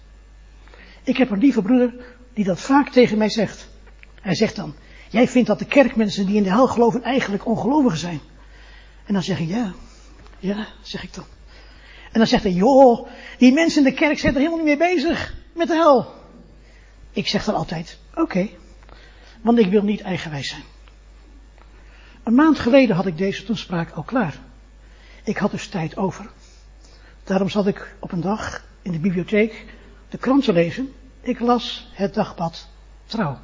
Ik 1.03 1.17
heb 1.17 1.29
een 1.29 1.39
lieve 1.39 1.61
broeder 1.61 1.93
die 2.33 2.45
dat 2.45 2.59
vaak 2.59 2.89
tegen 2.89 3.17
mij 3.17 3.29
zegt. 3.29 3.67
Hij 4.21 4.35
zegt 4.35 4.55
dan, 4.55 4.75
jij 5.09 5.27
vindt 5.27 5.47
dat 5.47 5.59
de 5.59 5.65
kerkmensen 5.65 6.25
die 6.25 6.35
in 6.35 6.43
de 6.43 6.49
hel 6.49 6.67
geloven 6.67 7.03
eigenlijk 7.03 7.45
ongelovigen 7.45 7.97
zijn. 7.97 8.19
En 9.05 9.13
dan 9.13 9.23
zeg 9.23 9.39
ik, 9.39 9.47
ja, 9.47 9.73
ja, 10.39 10.67
zeg 10.81 11.03
ik 11.03 11.13
dan. 11.13 11.25
En 12.11 12.19
dan 12.19 12.27
zegt 12.27 12.43
hij, 12.43 12.51
joh, 12.51 13.07
die 13.37 13.53
mensen 13.53 13.85
in 13.85 13.89
de 13.89 13.95
kerk 13.95 14.19
zijn 14.19 14.33
er 14.33 14.39
helemaal 14.39 14.65
niet 14.65 14.79
mee 14.79 14.93
bezig 14.95 15.33
met 15.53 15.67
de 15.67 15.75
hel. 15.75 16.22
Ik 17.13 17.27
zeg 17.27 17.43
dan 17.43 17.55
altijd, 17.55 17.97
oké, 18.15 18.49
want 19.41 19.59
ik 19.59 19.69
wil 19.69 19.83
niet 19.83 20.01
eigenwijs 20.01 20.49
zijn. 20.49 20.63
Een 22.23 22.35
maand 22.35 22.59
geleden 22.59 22.95
had 22.95 23.05
ik 23.05 23.17
deze 23.17 23.43
toespraak 23.43 23.91
al 23.91 24.03
klaar. 24.03 24.37
Ik 25.23 25.37
had 25.37 25.51
dus 25.51 25.67
tijd 25.67 25.97
over. 25.97 26.29
Daarom 27.23 27.49
zat 27.49 27.67
ik 27.67 27.95
op 27.99 28.11
een 28.11 28.21
dag 28.21 28.65
in 28.81 28.91
de 28.91 28.99
bibliotheek 28.99 29.65
de 30.09 30.17
krant 30.17 30.43
te 30.43 30.53
lezen. 30.53 30.93
Ik 31.21 31.39
las 31.39 31.89
het 31.91 32.13
dagblad 32.13 32.67
Trouw. 33.05 33.39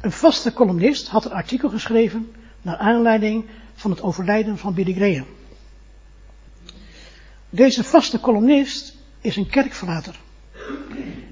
Een 0.00 0.12
vaste 0.12 0.52
columnist 0.52 1.08
had 1.08 1.24
een 1.24 1.32
artikel 1.32 1.68
geschreven 1.68 2.34
naar 2.62 2.76
aanleiding 2.76 3.44
van 3.74 3.90
het 3.90 4.02
overlijden 4.02 4.58
van 4.58 4.74
Billy 4.74 4.94
Graham. 4.94 5.26
Deze 7.50 7.84
vaste 7.84 8.20
columnist 8.20 8.96
is 9.20 9.36
een 9.36 9.48
kerkverlater. 9.48 10.24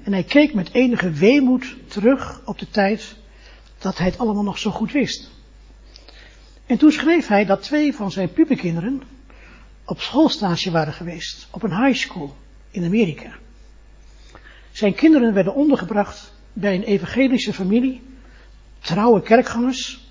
En 0.03 0.13
hij 0.13 0.23
keek 0.23 0.53
met 0.53 0.73
enige 0.73 1.11
weemoed 1.11 1.75
terug 1.87 2.41
op 2.45 2.59
de 2.59 2.69
tijd 2.69 3.15
dat 3.77 3.97
hij 3.97 4.07
het 4.07 4.17
allemaal 4.17 4.43
nog 4.43 4.57
zo 4.57 4.71
goed 4.71 4.91
wist. 4.91 5.29
En 6.65 6.77
toen 6.77 6.91
schreef 6.91 7.27
hij 7.27 7.45
dat 7.45 7.61
twee 7.61 7.93
van 7.95 8.11
zijn 8.11 8.31
puberkinderen 8.31 9.01
op 9.85 10.01
schoolstage 10.01 10.71
waren 10.71 10.93
geweest, 10.93 11.47
op 11.51 11.63
een 11.63 11.83
high 11.83 11.99
school 11.99 12.35
in 12.71 12.83
Amerika. 12.85 13.31
Zijn 14.71 14.95
kinderen 14.95 15.33
werden 15.33 15.55
ondergebracht 15.55 16.33
bij 16.53 16.75
een 16.75 16.83
evangelische 16.83 17.53
familie, 17.53 18.01
trouwe 18.79 19.21
kerkgangers. 19.21 20.09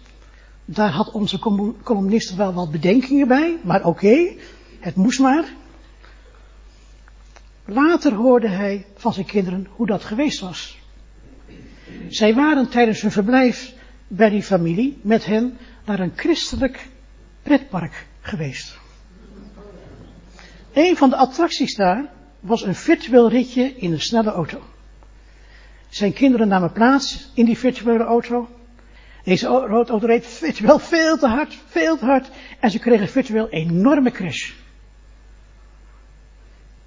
Daar 0.64 0.90
had 0.90 1.10
onze 1.10 1.38
columnist 1.82 2.34
wel 2.34 2.52
wat 2.52 2.70
bedenkingen 2.70 3.28
bij, 3.28 3.56
maar 3.62 3.84
oké, 3.84 4.34
het 4.80 4.94
moest 4.94 5.20
maar. 5.20 5.44
Later 7.64 8.12
hoorde 8.12 8.48
hij 8.48 8.87
van 8.94 9.12
zijn 9.12 9.27
kinderen 9.27 9.66
hoe 9.70 9.87
dat 9.87 10.05
geweest 10.05 10.40
was. 10.40 10.79
Zij 12.09 12.35
waren 12.35 12.68
tijdens 12.68 13.00
hun 13.03 13.11
verblijf 13.11 13.72
bij 14.09 14.31
die 14.31 14.42
familie 14.42 14.98
met 15.03 15.24
hen 15.24 15.59
naar 15.85 16.00
een 16.00 16.12
christelijk 16.16 16.88
pretpark 17.42 18.07
geweest. 18.20 18.79
Een 20.72 20.96
van 20.96 21.11
de 21.11 21.16
attracties 21.16 21.77
daar 21.77 22.11
was 22.40 22.62
een 22.62 22.74
virtueel 22.74 23.29
ritje 23.29 23.74
in 23.77 23.92
een 23.92 24.00
snelle 24.00 24.31
auto. 24.31 24.62
Zijn 25.88 26.12
kinderen 26.12 26.48
namen 26.48 26.72
plaats 26.72 27.31
in 27.35 27.44
die 27.44 27.59
virtuele 27.59 28.05
auto. 28.05 28.48
Deze 29.24 29.46
auto 29.46 29.96
reed 29.96 30.27
virtueel 30.27 30.79
veel 30.79 31.18
te 31.18 31.27
hard, 31.27 31.59
veel 31.66 31.98
te 31.98 32.05
hard. 32.05 32.31
En 32.61 32.70
ze 32.70 32.79
kregen 32.79 33.09
virtueel 33.09 33.48
enorme 33.48 34.11
crash. 34.11 34.53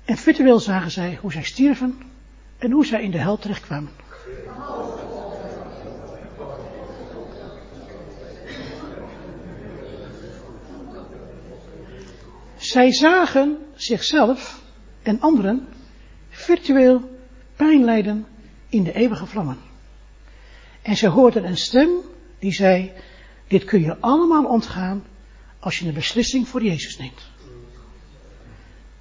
En 0.07 0.17
virtueel 0.17 0.59
zagen 0.59 0.91
zij 0.91 1.17
hoe 1.21 1.31
zij 1.31 1.43
stierven 1.43 2.01
en 2.57 2.71
hoe 2.71 2.85
zij 2.85 3.03
in 3.03 3.11
de 3.11 3.17
hel 3.17 3.37
terechtkwamen. 3.37 3.91
Zij 12.55 12.93
zagen 12.93 13.57
zichzelf 13.75 14.61
en 15.03 15.19
anderen 15.19 15.67
virtueel 16.29 17.17
pijn 17.55 17.83
lijden 17.83 18.25
in 18.69 18.83
de 18.83 18.93
eeuwige 18.93 19.25
vlammen. 19.25 19.57
En 20.81 20.97
ze 20.97 21.07
hoorden 21.07 21.45
een 21.45 21.57
stem 21.57 21.89
die 22.39 22.53
zei, 22.53 22.91
dit 23.47 23.63
kun 23.63 23.81
je 23.81 23.97
allemaal 23.99 24.45
ontgaan 24.45 25.03
als 25.59 25.79
je 25.79 25.87
een 25.87 25.93
beslissing 25.93 26.47
voor 26.47 26.63
Jezus 26.63 26.97
neemt. 26.97 27.36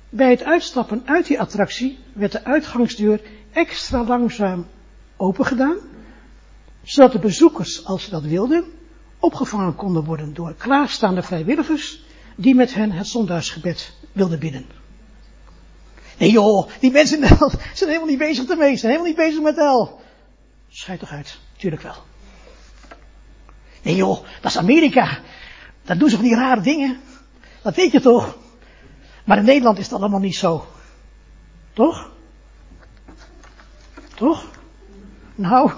Bij 0.09 0.31
het 0.31 0.43
uitstappen 0.43 1.03
uit 1.05 1.27
die 1.27 1.41
attractie 1.41 1.99
werd 2.13 2.33
de 2.33 2.45
uitgangsdeur 2.45 3.21
extra 3.53 4.05
langzaam 4.05 4.67
opengedaan, 5.17 5.77
zodat 6.83 7.13
de 7.13 7.19
bezoekers, 7.19 7.85
als 7.85 8.05
ze 8.05 8.11
dat 8.11 8.23
wilden, 8.23 8.65
opgevangen 9.19 9.75
konden 9.75 10.05
worden 10.05 10.35
door 10.35 10.55
klaarstaande 10.55 11.23
vrijwilligers 11.23 12.05
die 12.37 12.55
met 12.55 12.75
hen 12.75 12.93
het 12.93 13.07
zondagsgebed 13.07 13.93
wilden 14.13 14.39
bidden. 14.39 14.67
Nee 16.19 16.31
joh, 16.31 16.69
die 16.81 16.91
mensen 16.91 17.23
in 17.23 17.29
de 17.29 17.51
zijn 17.75 17.91
helemaal 17.91 18.09
niet 18.09 18.19
bezig 18.19 18.49
ermee, 18.49 18.77
zijn 18.77 18.93
helemaal 18.93 19.13
niet 19.13 19.27
bezig 19.27 19.43
met 19.43 19.55
de 19.55 19.63
hel. 19.63 20.01
Schijt 20.69 20.99
toch 20.99 21.11
uit, 21.11 21.39
tuurlijk 21.57 21.83
wel. 21.83 21.97
Nee 23.83 23.97
joh, 23.97 24.25
dat 24.41 24.51
is 24.51 24.59
Amerika. 24.59 25.19
Daar 25.83 25.99
doen 25.99 26.09
ze 26.09 26.17
van 26.17 26.25
die 26.25 26.35
rare 26.35 26.61
dingen. 26.61 27.01
Dat 27.63 27.75
weet 27.75 27.93
je 27.93 28.01
toch? 28.01 28.39
Maar 29.27 29.39
in 29.39 29.45
Nederland 29.45 29.79
is 29.79 29.89
dat 29.89 30.01
allemaal 30.01 30.21
niet 30.21 30.37
zo. 30.37 30.67
Toch? 31.73 32.11
Toch? 34.15 34.51
Nou, 35.35 35.73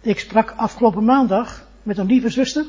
ik 0.00 0.18
sprak 0.18 0.54
afgelopen 0.56 1.04
maandag 1.04 1.68
met 1.82 1.98
een 1.98 2.06
lieve 2.06 2.28
zuster. 2.28 2.64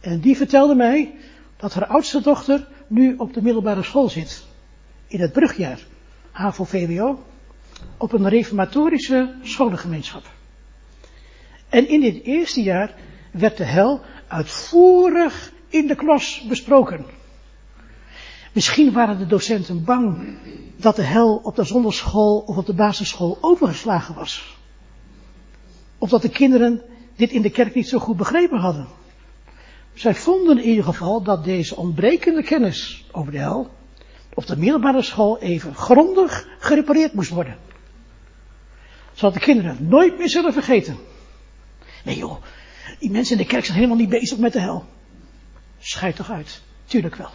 En 0.00 0.20
die 0.20 0.36
vertelde 0.36 0.74
mij 0.74 1.14
dat 1.56 1.74
haar 1.74 1.86
oudste 1.86 2.20
dochter 2.20 2.68
nu 2.86 3.14
op 3.16 3.34
de 3.34 3.42
middelbare 3.42 3.82
school 3.82 4.08
zit. 4.08 4.44
In 5.06 5.20
het 5.20 5.32
brugjaar. 5.32 5.80
HAVO-VWO. 6.30 7.22
Op 7.96 8.12
een 8.12 8.28
reformatorische 8.28 9.34
scholengemeenschap. 9.42 10.22
En 11.68 11.88
in 11.88 12.00
dit 12.00 12.22
eerste 12.22 12.62
jaar 12.62 12.94
werd 13.30 13.56
de 13.56 13.64
hel 13.64 14.00
uitvoerig 14.28 15.52
in 15.68 15.86
de 15.86 15.94
klas 15.94 16.44
besproken. 16.48 17.04
Misschien 18.52 18.92
waren 18.92 19.18
de 19.18 19.26
docenten 19.26 19.84
bang 19.84 20.38
dat 20.76 20.96
de 20.96 21.02
hel 21.02 21.36
op 21.36 21.56
de 21.56 21.64
zonderschool 21.64 22.38
of 22.38 22.56
op 22.56 22.66
de 22.66 22.74
basisschool 22.74 23.38
overgeslagen 23.40 24.14
was. 24.14 24.58
Of 25.98 26.08
dat 26.08 26.22
de 26.22 26.28
kinderen 26.28 26.82
dit 27.16 27.30
in 27.30 27.42
de 27.42 27.50
kerk 27.50 27.74
niet 27.74 27.88
zo 27.88 27.98
goed 27.98 28.16
begrepen 28.16 28.58
hadden. 28.58 28.86
Zij 29.94 30.14
vonden 30.14 30.58
in 30.58 30.68
ieder 30.68 30.84
geval 30.84 31.22
dat 31.22 31.44
deze 31.44 31.76
ontbrekende 31.76 32.42
kennis 32.42 33.04
over 33.12 33.32
de 33.32 33.38
hel 33.38 33.70
op 34.34 34.46
de 34.46 34.56
middelbare 34.56 35.02
school 35.02 35.38
even 35.38 35.74
grondig 35.74 36.48
gerepareerd 36.58 37.12
moest 37.12 37.30
worden. 37.30 37.58
Zodat 39.12 39.34
de 39.34 39.40
kinderen 39.40 39.70
het 39.70 39.88
nooit 39.88 40.18
meer 40.18 40.28
zullen 40.28 40.52
vergeten. 40.52 40.96
Nee 42.04 42.16
joh, 42.16 42.42
die 42.98 43.10
mensen 43.10 43.36
in 43.36 43.42
de 43.42 43.48
kerk 43.48 43.64
zijn 43.64 43.76
helemaal 43.76 43.98
niet 43.98 44.08
bezig 44.08 44.38
met 44.38 44.52
de 44.52 44.60
hel. 44.60 44.84
Schijt 45.78 46.16
toch 46.16 46.30
uit. 46.30 46.60
Tuurlijk 46.84 47.14
wel. 47.14 47.30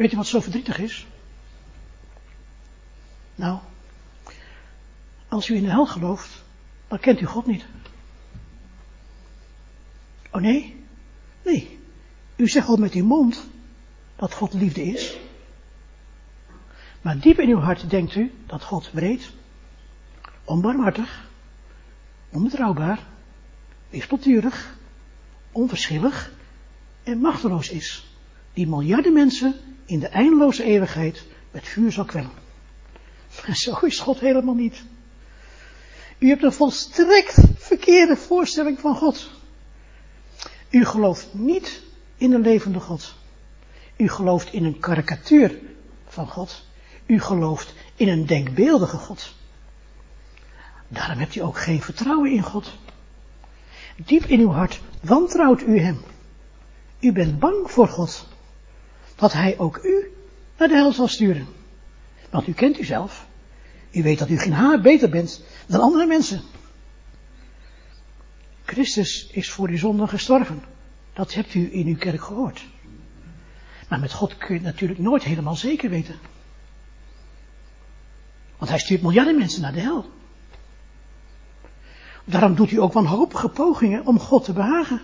Weet 0.00 0.10
je 0.10 0.16
wat 0.16 0.26
zo 0.26 0.40
verdrietig 0.40 0.78
is? 0.78 1.06
Nou, 3.34 3.58
als 5.28 5.48
u 5.48 5.54
in 5.56 5.62
de 5.62 5.70
hel 5.70 5.86
gelooft, 5.86 6.42
dan 6.88 6.98
kent 6.98 7.20
u 7.20 7.26
God 7.26 7.46
niet. 7.46 7.64
Oh 10.30 10.40
nee? 10.40 10.84
Nee. 11.42 11.78
U 12.36 12.48
zegt 12.48 12.68
al 12.68 12.76
met 12.76 12.92
uw 12.92 13.04
mond 13.04 13.46
dat 14.16 14.34
God 14.34 14.52
liefde 14.54 14.82
is. 14.82 15.16
Maar 17.00 17.18
diep 17.18 17.38
in 17.38 17.48
uw 17.48 17.60
hart 17.60 17.90
denkt 17.90 18.14
u 18.14 18.32
dat 18.46 18.62
God 18.62 18.90
breed, 18.92 19.30
onbarmhartig, 20.44 21.28
onbetrouwbaar, 22.28 23.06
wispelturig, 23.90 24.76
onverschillig 25.52 26.32
en 27.02 27.18
machteloos 27.18 27.70
is. 27.70 28.14
Die 28.52 28.68
miljarden 28.68 29.12
mensen 29.12 29.54
in 29.90 30.00
de 30.00 30.08
eindeloze 30.08 30.64
eeuwigheid 30.64 31.24
met 31.50 31.68
vuur 31.68 31.92
zal 31.92 32.04
kwellen. 32.04 32.30
Zo 33.52 33.78
is 33.80 33.98
God 33.98 34.20
helemaal 34.20 34.54
niet. 34.54 34.82
U 36.18 36.28
hebt 36.28 36.42
een 36.42 36.52
volstrekt 36.52 37.34
verkeerde 37.56 38.16
voorstelling 38.16 38.80
van 38.80 38.96
God. 38.96 39.30
U 40.70 40.84
gelooft 40.84 41.28
niet 41.32 41.82
in 42.16 42.32
een 42.32 42.40
levende 42.40 42.80
God. 42.80 43.14
U 43.96 44.08
gelooft 44.08 44.52
in 44.52 44.64
een 44.64 44.78
karikatuur 44.78 45.58
van 46.06 46.28
God. 46.28 46.64
U 47.06 47.20
gelooft 47.20 47.74
in 47.96 48.08
een 48.08 48.26
denkbeeldige 48.26 48.96
God. 48.96 49.34
Daarom 50.88 51.18
hebt 51.18 51.34
u 51.34 51.40
ook 51.40 51.58
geen 51.58 51.82
vertrouwen 51.82 52.30
in 52.30 52.42
God. 52.42 52.78
Diep 53.96 54.24
in 54.24 54.40
uw 54.40 54.50
hart 54.50 54.80
wantrouwt 55.02 55.62
u 55.62 55.78
hem. 55.78 56.00
U 57.00 57.12
bent 57.12 57.38
bang 57.38 57.70
voor 57.70 57.88
God. 57.88 58.28
Dat 59.20 59.32
hij 59.32 59.58
ook 59.58 59.80
u 59.82 60.12
naar 60.56 60.68
de 60.68 60.74
hel 60.74 60.92
zal 60.92 61.08
sturen. 61.08 61.46
Want 62.30 62.46
u 62.46 62.52
kent 62.52 62.80
u 62.80 62.84
zelf. 62.84 63.26
U 63.92 64.02
weet 64.02 64.18
dat 64.18 64.30
u 64.30 64.38
geen 64.38 64.52
haar 64.52 64.80
beter 64.80 65.10
bent 65.10 65.44
dan 65.66 65.80
andere 65.80 66.06
mensen. 66.06 66.42
Christus 68.64 69.26
is 69.32 69.50
voor 69.50 69.68
uw 69.68 69.76
zonde 69.76 70.06
gestorven. 70.06 70.62
Dat 71.12 71.34
hebt 71.34 71.54
u 71.54 71.72
in 71.72 71.86
uw 71.86 71.96
kerk 71.96 72.22
gehoord. 72.22 72.66
Maar 73.88 74.00
met 74.00 74.12
God 74.12 74.36
kun 74.36 74.48
je 74.48 74.54
het 74.54 74.62
natuurlijk 74.62 75.00
nooit 75.00 75.22
helemaal 75.22 75.56
zeker 75.56 75.90
weten. 75.90 76.18
Want 78.58 78.70
hij 78.70 78.80
stuurt 78.80 79.02
miljarden 79.02 79.38
mensen 79.38 79.62
naar 79.62 79.72
de 79.72 79.80
hel. 79.80 80.10
Daarom 82.24 82.54
doet 82.54 82.70
u 82.70 82.80
ook 82.80 82.92
wanhopige 82.92 83.48
pogingen 83.48 84.06
om 84.06 84.18
God 84.18 84.44
te 84.44 84.52
behagen. 84.52 85.00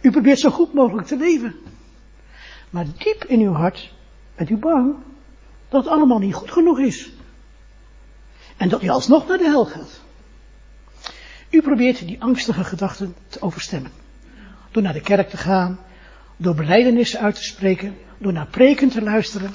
U 0.00 0.10
probeert 0.10 0.38
zo 0.38 0.50
goed 0.50 0.72
mogelijk 0.72 1.06
te 1.06 1.16
leven. 1.16 1.54
Maar 2.70 2.86
diep 2.98 3.24
in 3.24 3.40
uw 3.40 3.52
hart 3.52 3.92
bent 4.34 4.50
u 4.50 4.56
bang 4.56 4.94
dat 5.68 5.84
het 5.84 5.92
allemaal 5.92 6.18
niet 6.18 6.34
goed 6.34 6.50
genoeg 6.50 6.78
is. 6.78 7.10
En 8.56 8.68
dat 8.68 8.82
u 8.82 8.88
alsnog 8.88 9.26
naar 9.26 9.38
de 9.38 9.44
hel 9.44 9.64
gaat. 9.64 10.00
U 11.50 11.62
probeert 11.62 12.06
die 12.06 12.22
angstige 12.22 12.64
gedachten 12.64 13.14
te 13.28 13.42
overstemmen. 13.42 13.90
Door 14.70 14.82
naar 14.82 14.92
de 14.92 15.00
kerk 15.00 15.30
te 15.30 15.36
gaan, 15.36 15.78
door 16.36 16.54
beleidenissen 16.54 17.20
uit 17.20 17.34
te 17.34 17.42
spreken, 17.42 17.96
door 18.18 18.32
naar 18.32 18.46
preken 18.46 18.88
te 18.88 19.02
luisteren, 19.02 19.54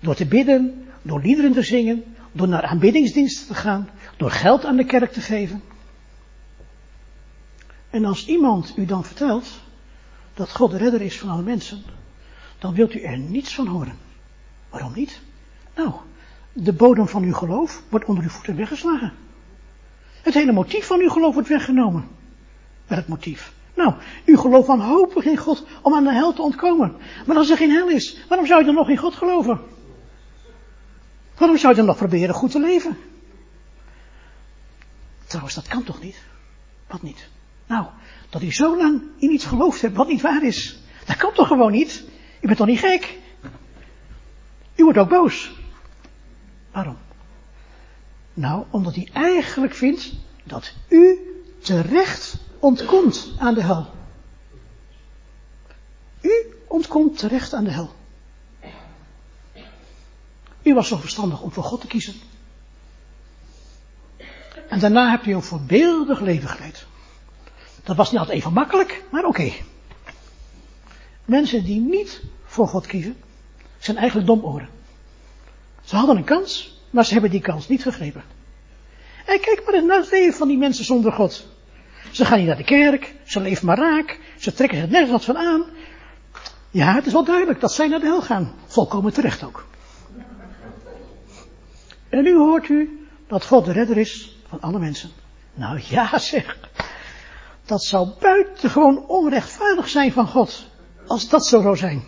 door 0.00 0.14
te 0.14 0.26
bidden, 0.26 0.86
door 1.02 1.20
liederen 1.20 1.52
te 1.52 1.62
zingen, 1.62 2.04
door 2.32 2.48
naar 2.48 2.62
aanbiddingsdiensten 2.62 3.46
te 3.46 3.54
gaan, 3.54 3.88
door 4.16 4.30
geld 4.30 4.64
aan 4.64 4.76
de 4.76 4.84
kerk 4.84 5.12
te 5.12 5.20
geven. 5.20 5.62
En 7.90 8.04
als 8.04 8.26
iemand 8.26 8.72
u 8.76 8.84
dan 8.84 9.04
vertelt 9.04 9.60
dat 10.34 10.52
God 10.52 10.70
de 10.70 10.76
redder 10.76 11.00
is 11.00 11.18
van 11.18 11.28
alle 11.28 11.42
mensen, 11.42 11.82
dan 12.58 12.74
wilt 12.74 12.94
u 12.94 13.00
er 13.00 13.18
niets 13.18 13.54
van 13.54 13.66
horen. 13.66 13.98
Waarom 14.68 14.92
niet? 14.94 15.20
Nou, 15.74 15.92
de 16.52 16.72
bodem 16.72 17.08
van 17.08 17.22
uw 17.22 17.32
geloof 17.32 17.82
wordt 17.88 18.06
onder 18.06 18.24
uw 18.24 18.30
voeten 18.30 18.56
weggeslagen. 18.56 19.12
Het 20.22 20.34
hele 20.34 20.52
motief 20.52 20.86
van 20.86 21.00
uw 21.00 21.08
geloof 21.08 21.34
wordt 21.34 21.48
weggenomen. 21.48 22.08
Welk 22.86 23.08
motief? 23.08 23.52
Nou, 23.74 23.94
u 24.24 24.36
gelooft 24.36 24.66
wanhopig 24.66 25.24
in 25.24 25.36
God 25.36 25.66
om 25.82 25.94
aan 25.94 26.04
de 26.04 26.12
hel 26.12 26.32
te 26.32 26.42
ontkomen. 26.42 26.96
Maar 27.26 27.36
als 27.36 27.50
er 27.50 27.56
geen 27.56 27.70
hel 27.70 27.88
is, 27.88 28.18
waarom 28.28 28.46
zou 28.46 28.60
je 28.60 28.66
dan 28.66 28.74
nog 28.74 28.88
in 28.88 28.96
God 28.96 29.14
geloven? 29.14 29.60
Waarom 31.36 31.58
zou 31.58 31.72
je 31.72 31.78
dan 31.78 31.86
nog 31.86 31.96
proberen 31.96 32.34
goed 32.34 32.50
te 32.50 32.60
leven? 32.60 32.96
Trouwens, 35.26 35.54
dat 35.54 35.68
kan 35.68 35.82
toch 35.84 36.02
niet? 36.02 36.22
Wat 36.86 37.02
niet? 37.02 37.28
Nou, 37.66 37.86
dat 38.30 38.42
u 38.42 38.52
zo 38.52 38.76
lang 38.76 39.02
in 39.18 39.30
iets 39.30 39.44
geloofd 39.44 39.80
hebt 39.80 39.96
wat 39.96 40.08
niet 40.08 40.20
waar 40.20 40.44
is. 40.44 40.78
Dat 41.06 41.16
kan 41.16 41.32
toch 41.32 41.46
gewoon 41.46 41.72
niet? 41.72 42.04
U 42.40 42.46
bent 42.46 42.56
toch 42.56 42.66
niet 42.66 42.78
gek? 42.78 43.18
U 44.76 44.84
wordt 44.84 44.98
ook 44.98 45.08
boos. 45.08 45.52
Waarom? 46.72 46.96
Nou, 48.34 48.64
omdat 48.70 48.94
hij 48.94 49.08
eigenlijk 49.12 49.74
vindt 49.74 50.12
dat 50.44 50.72
u 50.88 51.18
terecht 51.58 52.36
ontkomt 52.58 53.32
aan 53.38 53.54
de 53.54 53.62
hel. 53.62 53.86
U 56.20 56.54
ontkomt 56.68 57.18
terecht 57.18 57.54
aan 57.54 57.64
de 57.64 57.70
hel. 57.70 57.94
U 60.62 60.74
was 60.74 60.88
zo 60.88 60.96
verstandig 60.96 61.40
om 61.40 61.52
voor 61.52 61.64
God 61.64 61.80
te 61.80 61.86
kiezen. 61.86 62.14
En 64.68 64.78
daarna 64.78 65.10
hebt 65.10 65.26
u 65.26 65.32
een 65.34 65.42
voorbeeldig 65.42 66.20
leven 66.20 66.48
geleid. 66.48 66.86
Dat 67.82 67.96
was 67.96 68.10
niet 68.10 68.20
altijd 68.20 68.38
even 68.38 68.52
makkelijk, 68.52 69.04
maar 69.10 69.24
oké. 69.24 69.52
Mensen 71.28 71.64
die 71.64 71.80
niet 71.80 72.22
voor 72.44 72.68
God 72.68 72.86
kiezen, 72.86 73.16
zijn 73.78 73.96
eigenlijk 73.96 74.26
domoren. 74.26 74.68
Ze 75.84 75.96
hadden 75.96 76.16
een 76.16 76.24
kans, 76.24 76.80
maar 76.90 77.04
ze 77.04 77.12
hebben 77.12 77.30
die 77.30 77.40
kans 77.40 77.68
niet 77.68 77.82
gegrepen. 77.82 78.22
En 79.26 79.40
kijk 79.40 79.62
maar 79.64 79.74
eens 79.74 79.84
naar 79.84 79.98
het 79.98 80.10
leven 80.10 80.38
van 80.38 80.48
die 80.48 80.56
mensen 80.56 80.84
zonder 80.84 81.12
God. 81.12 81.46
Ze 82.10 82.24
gaan 82.24 82.38
niet 82.38 82.46
naar 82.46 82.56
de 82.56 82.64
kerk, 82.64 83.14
ze 83.24 83.40
leven 83.40 83.66
maar 83.66 83.78
raak, 83.78 84.20
ze 84.38 84.52
trekken 84.52 84.78
er 84.78 84.88
nergens 84.88 85.10
wat 85.10 85.24
van 85.24 85.36
aan. 85.36 85.64
Ja, 86.70 86.94
het 86.94 87.06
is 87.06 87.12
wel 87.12 87.24
duidelijk 87.24 87.60
dat 87.60 87.72
zij 87.72 87.88
naar 87.88 88.00
de 88.00 88.06
hel 88.06 88.22
gaan. 88.22 88.54
Volkomen 88.66 89.12
terecht 89.12 89.44
ook. 89.44 89.66
En 92.08 92.22
nu 92.22 92.36
hoort 92.36 92.68
u 92.68 93.06
dat 93.26 93.46
God 93.46 93.64
de 93.64 93.72
redder 93.72 93.96
is 93.96 94.36
van 94.48 94.60
alle 94.60 94.78
mensen. 94.78 95.10
Nou 95.54 95.80
ja 95.88 96.18
zeg, 96.32 96.58
dat 97.64 97.84
zou 97.84 98.08
buitengewoon 98.20 99.06
onrechtvaardig 99.06 99.88
zijn 99.88 100.12
van 100.12 100.26
God, 100.26 100.67
als 101.08 101.28
dat 101.28 101.46
zo 101.46 101.62
zou 101.62 101.76
zijn. 101.76 102.02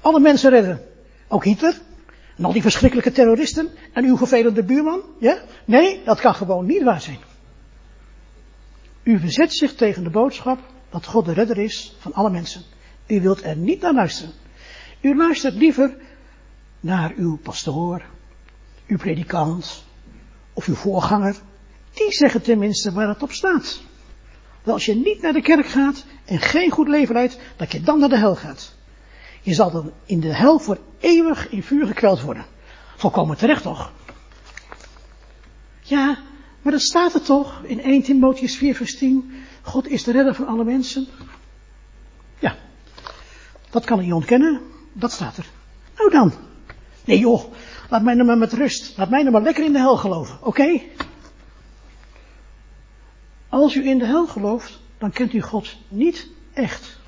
Alle 0.00 0.20
mensen 0.20 0.50
redden. 0.50 0.82
Ook 1.28 1.44
Hitler. 1.44 1.80
En 2.36 2.44
al 2.44 2.52
die 2.52 2.62
verschrikkelijke 2.62 3.12
terroristen. 3.12 3.68
En 3.92 4.04
uw 4.04 4.16
vervelende 4.16 4.64
buurman. 4.64 5.00
Ja? 5.18 5.38
Nee, 5.64 6.02
dat 6.04 6.20
kan 6.20 6.34
gewoon 6.34 6.66
niet 6.66 6.82
waar 6.82 7.00
zijn. 7.00 7.18
U 9.02 9.18
verzet 9.18 9.52
zich 9.52 9.74
tegen 9.74 10.04
de 10.04 10.10
boodschap 10.10 10.58
dat 10.90 11.06
God 11.06 11.24
de 11.24 11.32
redder 11.32 11.58
is 11.58 11.96
van 11.98 12.12
alle 12.12 12.30
mensen. 12.30 12.62
U 13.06 13.20
wilt 13.20 13.44
er 13.44 13.56
niet 13.56 13.80
naar 13.80 13.94
luisteren. 13.94 14.32
U 15.00 15.16
luistert 15.16 15.54
liever 15.54 15.96
naar 16.80 17.12
uw 17.16 17.38
pastoor, 17.38 18.02
uw 18.86 18.96
predikant 18.96 19.84
of 20.52 20.66
uw 20.66 20.74
voorganger. 20.74 21.36
Die 21.94 22.12
zeggen 22.12 22.42
tenminste 22.42 22.92
waar 22.92 23.08
het 23.08 23.22
op 23.22 23.32
staat. 23.32 23.80
Als 24.64 24.86
je 24.86 24.94
niet 24.94 25.22
naar 25.22 25.32
de 25.32 25.42
kerk 25.42 25.66
gaat 25.66 26.04
en 26.24 26.38
geen 26.38 26.70
goed 26.70 26.88
leven 26.88 27.14
leidt, 27.14 27.38
dat 27.56 27.72
je 27.72 27.80
dan 27.80 27.98
naar 27.98 28.08
de 28.08 28.18
hel 28.18 28.36
gaat. 28.36 28.74
Je 29.42 29.54
zal 29.54 29.70
dan 29.70 29.92
in 30.04 30.20
de 30.20 30.34
hel 30.34 30.58
voor 30.58 30.78
eeuwig 30.98 31.50
in 31.50 31.62
vuur 31.62 31.86
gekweld 31.86 32.20
worden. 32.20 32.44
Volkomen 32.96 33.36
terecht 33.36 33.62
toch? 33.62 33.92
Ja, 35.80 36.18
maar 36.62 36.72
dat 36.72 36.82
staat 36.82 37.14
er 37.14 37.22
toch 37.22 37.62
in 37.62 37.80
1 37.80 38.02
Timotheus 38.02 38.56
4 38.56 38.74
vers 38.74 38.98
10. 38.98 39.32
God 39.62 39.88
is 39.88 40.04
de 40.04 40.12
redder 40.12 40.34
van 40.34 40.46
alle 40.46 40.64
mensen. 40.64 41.06
Ja, 42.38 42.56
dat 43.70 43.84
kan 43.84 43.98
ik 43.98 44.04
niet 44.04 44.14
ontkennen. 44.14 44.60
Dat 44.92 45.12
staat 45.12 45.36
er. 45.36 45.46
Nou 45.96 46.10
dan, 46.10 46.32
Nee 47.04 47.18
joh, 47.18 47.44
laat 47.88 48.02
mij 48.02 48.14
nou 48.14 48.26
maar 48.26 48.38
met 48.38 48.52
rust. 48.52 48.96
Laat 48.96 49.10
mij 49.10 49.20
nou 49.20 49.32
maar 49.32 49.42
lekker 49.42 49.64
in 49.64 49.72
de 49.72 49.78
hel 49.78 49.96
geloven, 49.96 50.38
oké? 50.42 50.80
Als 53.50 53.74
u 53.74 53.86
in 53.86 53.98
de 53.98 54.06
hel 54.06 54.26
gelooft, 54.26 54.80
dan 54.98 55.10
kent 55.10 55.32
u 55.32 55.40
God 55.40 55.76
niet 55.88 56.28
echt. 56.52 56.98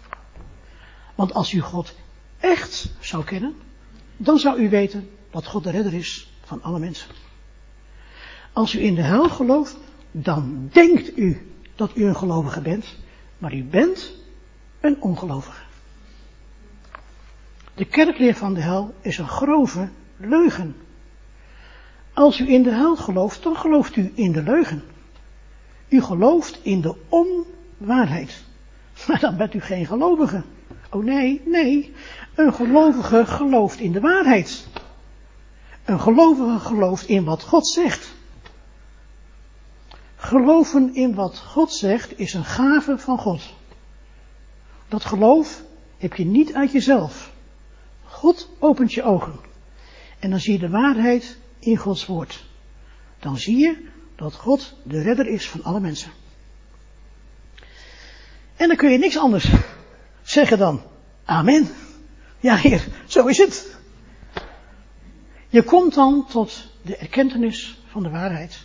Want 1.15 1.35
als 1.35 1.53
u 1.53 1.61
God 1.61 1.95
echt 2.41 2.91
zou 3.01 3.25
kennen, 3.25 3.55
dan 4.17 4.39
zou 4.39 4.61
u 4.61 4.69
weten 4.69 5.11
dat 5.31 5.47
God 5.47 5.65
de 5.65 5.71
redder 5.71 5.95
is 5.95 6.33
van 6.45 6.63
alle 6.63 6.79
mensen. 6.79 7.09
Als 8.53 8.75
u 8.75 8.81
in 8.81 8.95
de 8.95 9.03
hel 9.03 9.29
gelooft, 9.29 9.77
dan 10.11 10.69
denkt 10.73 11.19
u 11.19 11.53
dat 11.75 11.97
u 11.97 12.05
een 12.05 12.17
gelovige 12.17 12.61
bent, 12.61 12.97
maar 13.39 13.55
u 13.55 13.65
bent 13.65 14.13
een 14.81 15.03
ongelovige. 15.03 15.63
De 17.75 17.85
kerkleer 17.85 18.35
van 18.35 18.55
de 18.55 18.61
hel 18.61 18.95
is 19.01 19.19
een 19.19 19.29
grove 19.29 19.89
leugen. 20.17 20.77
Als 22.13 22.41
u 22.41 22.49
in 22.49 22.63
de 22.63 22.73
hel 22.73 22.97
gelooft, 22.97 23.43
dan 23.43 23.57
gelooft 23.57 23.97
u 23.97 24.13
in 24.15 24.33
de 24.33 24.43
leugen. 24.43 24.83
U 25.93 26.01
gelooft 26.01 26.59
in 26.63 26.81
de 26.81 26.95
onwaarheid. 27.09 28.45
Maar 29.07 29.21
dan 29.21 29.37
bent 29.37 29.55
u 29.55 29.61
geen 29.61 29.87
gelovige. 29.87 30.43
Oh 30.91 31.05
nee, 31.05 31.43
nee. 31.45 31.95
Een 32.35 32.55
gelovige 32.55 33.27
gelooft 33.27 33.79
in 33.79 33.93
de 33.93 34.01
waarheid. 34.01 34.67
Een 35.85 36.01
gelovige 36.01 36.59
gelooft 36.59 37.07
in 37.07 37.25
wat 37.25 37.43
God 37.43 37.69
zegt. 37.69 38.15
Geloven 40.17 40.95
in 40.95 41.15
wat 41.15 41.39
God 41.39 41.73
zegt 41.73 42.19
is 42.19 42.35
een 42.35 42.45
gave 42.45 42.99
van 42.99 43.19
God. 43.19 43.55
Dat 44.89 45.05
geloof 45.05 45.63
heb 45.99 46.15
je 46.15 46.25
niet 46.25 46.55
uit 46.55 46.73
jezelf. 46.73 47.33
God 48.05 48.51
opent 48.59 48.93
je 48.93 49.03
ogen. 49.03 49.41
En 50.19 50.31
dan 50.31 50.41
zie 50.41 50.53
je 50.53 50.59
de 50.59 50.71
waarheid 50.71 51.39
in 51.59 51.77
Gods 51.77 52.07
woord. 52.07 52.45
Dan 53.19 53.37
zie 53.37 53.59
je 53.59 53.91
dat 54.23 54.35
God 54.35 54.75
de 54.83 55.03
redder 55.03 55.27
is 55.27 55.49
van 55.49 55.63
alle 55.63 55.81
mensen. 55.81 56.11
En 58.57 58.69
dan 58.69 58.77
kun 58.77 58.91
je 58.91 58.99
niks 58.99 59.19
anders 59.19 59.53
zeggen 60.23 60.59
dan 60.59 60.83
Amen. 61.25 61.69
Ja, 62.41 62.57
Heer, 62.57 62.87
zo 63.07 63.27
is 63.27 63.39
het. 63.39 63.77
Je 65.49 65.63
komt 65.63 65.95
dan 65.95 66.27
tot 66.29 66.67
de 66.83 66.97
erkentenis 66.97 67.79
van 67.87 68.03
de 68.03 68.11
waarheid. 68.11 68.65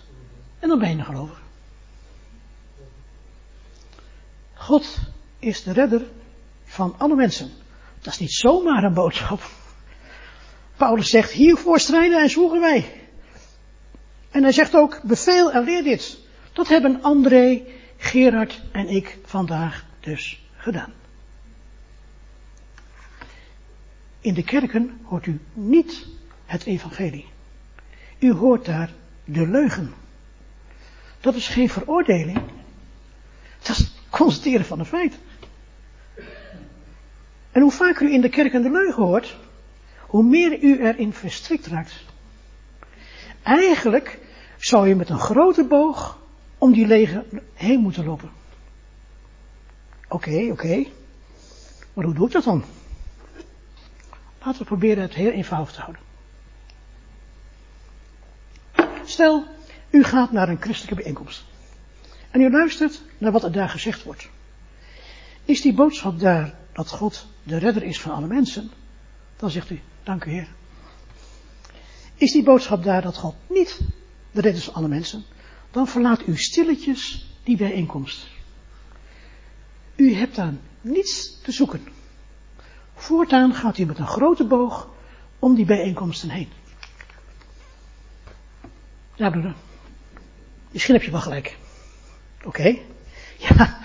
En 0.59 0.69
dan 0.69 0.79
ben 0.79 0.89
je 0.89 0.95
een 0.95 1.05
gelovige. 1.05 1.41
God 4.53 4.97
is 5.39 5.63
de 5.63 5.73
redder 5.73 6.01
van 6.65 6.95
alle 6.97 7.15
mensen. 7.15 7.51
Dat 8.01 8.13
is 8.13 8.19
niet 8.19 8.33
zomaar 8.33 8.83
een 8.83 8.93
boodschap. 8.93 9.41
Paulus 10.75 11.09
zegt, 11.09 11.31
hiervoor 11.31 11.79
strijden 11.79 12.21
en 12.21 12.29
zwoegen 12.29 12.59
wij. 12.59 12.96
En 14.37 14.43
hij 14.43 14.51
zegt 14.51 14.75
ook, 14.75 15.01
beveel 15.03 15.51
en 15.51 15.63
leer 15.63 15.83
dit. 15.83 16.17
Dat 16.53 16.67
hebben 16.67 17.01
André, 17.01 17.63
Gerard 17.97 18.61
en 18.71 18.87
ik 18.87 19.17
vandaag 19.23 19.85
dus 19.99 20.43
gedaan. 20.57 20.93
In 24.19 24.33
de 24.33 24.43
kerken 24.43 24.99
hoort 25.03 25.25
u 25.25 25.39
niet 25.53 26.07
het 26.45 26.65
evangelie. 26.65 27.25
U 28.19 28.31
hoort 28.31 28.65
daar 28.65 28.91
de 29.25 29.47
leugen. 29.47 29.93
Dat 31.19 31.35
is 31.35 31.47
geen 31.47 31.69
veroordeling. 31.69 32.41
Dat 33.61 33.77
is 33.77 33.95
constateren 34.09 34.65
van 34.65 34.79
een 34.79 34.85
feit. 34.85 35.17
En 37.51 37.61
hoe 37.61 37.71
vaker 37.71 38.07
u 38.07 38.13
in 38.13 38.21
de 38.21 38.29
kerken 38.29 38.61
de 38.61 38.71
leugen 38.71 39.03
hoort, 39.03 39.37
hoe 39.99 40.23
meer 40.23 40.63
u 40.63 40.79
erin 40.79 41.13
verstrikt 41.13 41.67
raakt. 41.67 42.05
Eigenlijk 43.43 44.25
zou 44.57 44.87
je 44.87 44.95
met 44.95 45.09
een 45.09 45.19
grote 45.19 45.63
boog 45.63 46.19
om 46.57 46.73
die 46.73 46.87
lege 46.87 47.25
heen 47.53 47.79
moeten 47.79 48.05
lopen. 48.05 48.29
Oké, 50.07 50.49
oké. 50.51 50.85
Maar 51.93 52.05
hoe 52.05 52.13
doe 52.13 52.25
ik 52.25 52.31
dat 52.31 52.43
dan? 52.43 52.63
Laten 54.39 54.61
we 54.61 54.67
proberen 54.67 55.01
het 55.03 55.13
heel 55.13 55.31
eenvoudig 55.31 55.71
te 55.71 55.81
houden. 55.81 56.01
Stel, 59.05 59.43
u 59.89 60.03
gaat 60.03 60.31
naar 60.31 60.49
een 60.49 60.61
christelijke 60.61 60.95
bijeenkomst. 60.95 61.45
En 62.31 62.41
u 62.41 62.51
luistert 62.51 63.01
naar 63.17 63.31
wat 63.31 63.43
er 63.43 63.51
daar 63.51 63.69
gezegd 63.69 64.03
wordt. 64.03 64.29
Is 65.45 65.61
die 65.61 65.73
boodschap 65.73 66.19
daar 66.19 66.55
dat 66.73 66.89
God 66.89 67.27
de 67.43 67.57
redder 67.57 67.83
is 67.83 68.01
van 68.01 68.11
alle 68.11 68.27
mensen? 68.27 68.71
Dan 69.35 69.49
zegt 69.49 69.69
u, 69.69 69.81
dank 70.03 70.25
u 70.25 70.31
Heer. 70.31 70.47
Is 72.15 72.31
die 72.31 72.43
boodschap 72.43 72.83
daar 72.83 73.01
dat 73.01 73.17
God 73.17 73.35
niet 73.49 73.79
de 74.41 74.49
is 74.49 74.63
van 74.63 74.73
alle 74.73 74.87
mensen? 74.87 75.23
Dan 75.71 75.87
verlaat 75.87 76.27
u 76.27 76.37
stilletjes 76.37 77.27
die 77.43 77.57
bijeenkomst. 77.57 78.27
U 79.95 80.13
hebt 80.13 80.35
daar 80.35 80.53
niets 80.81 81.41
te 81.41 81.51
zoeken. 81.51 81.87
Voortaan 82.95 83.53
gaat 83.53 83.77
u 83.77 83.85
met 83.85 83.99
een 83.99 84.07
grote 84.07 84.43
boog 84.43 84.89
om 85.39 85.55
die 85.55 85.65
bijeenkomsten 85.65 86.29
heen. 86.29 86.49
Ja, 89.15 89.29
broeder. 89.29 89.55
Misschien 90.71 90.93
heb 90.93 91.03
je 91.03 91.11
wel 91.11 91.21
gelijk. 91.21 91.57
Oké. 92.43 92.77
Ja, 93.39 93.79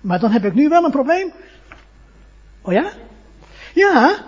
maar 0.00 0.20
dan 0.20 0.30
heb 0.30 0.44
ik 0.44 0.54
nu 0.54 0.68
wel 0.68 0.84
een 0.84 0.90
probleem. 0.90 1.32
Oh 2.60 2.72
ja? 2.72 2.92
Ja. 3.74 4.24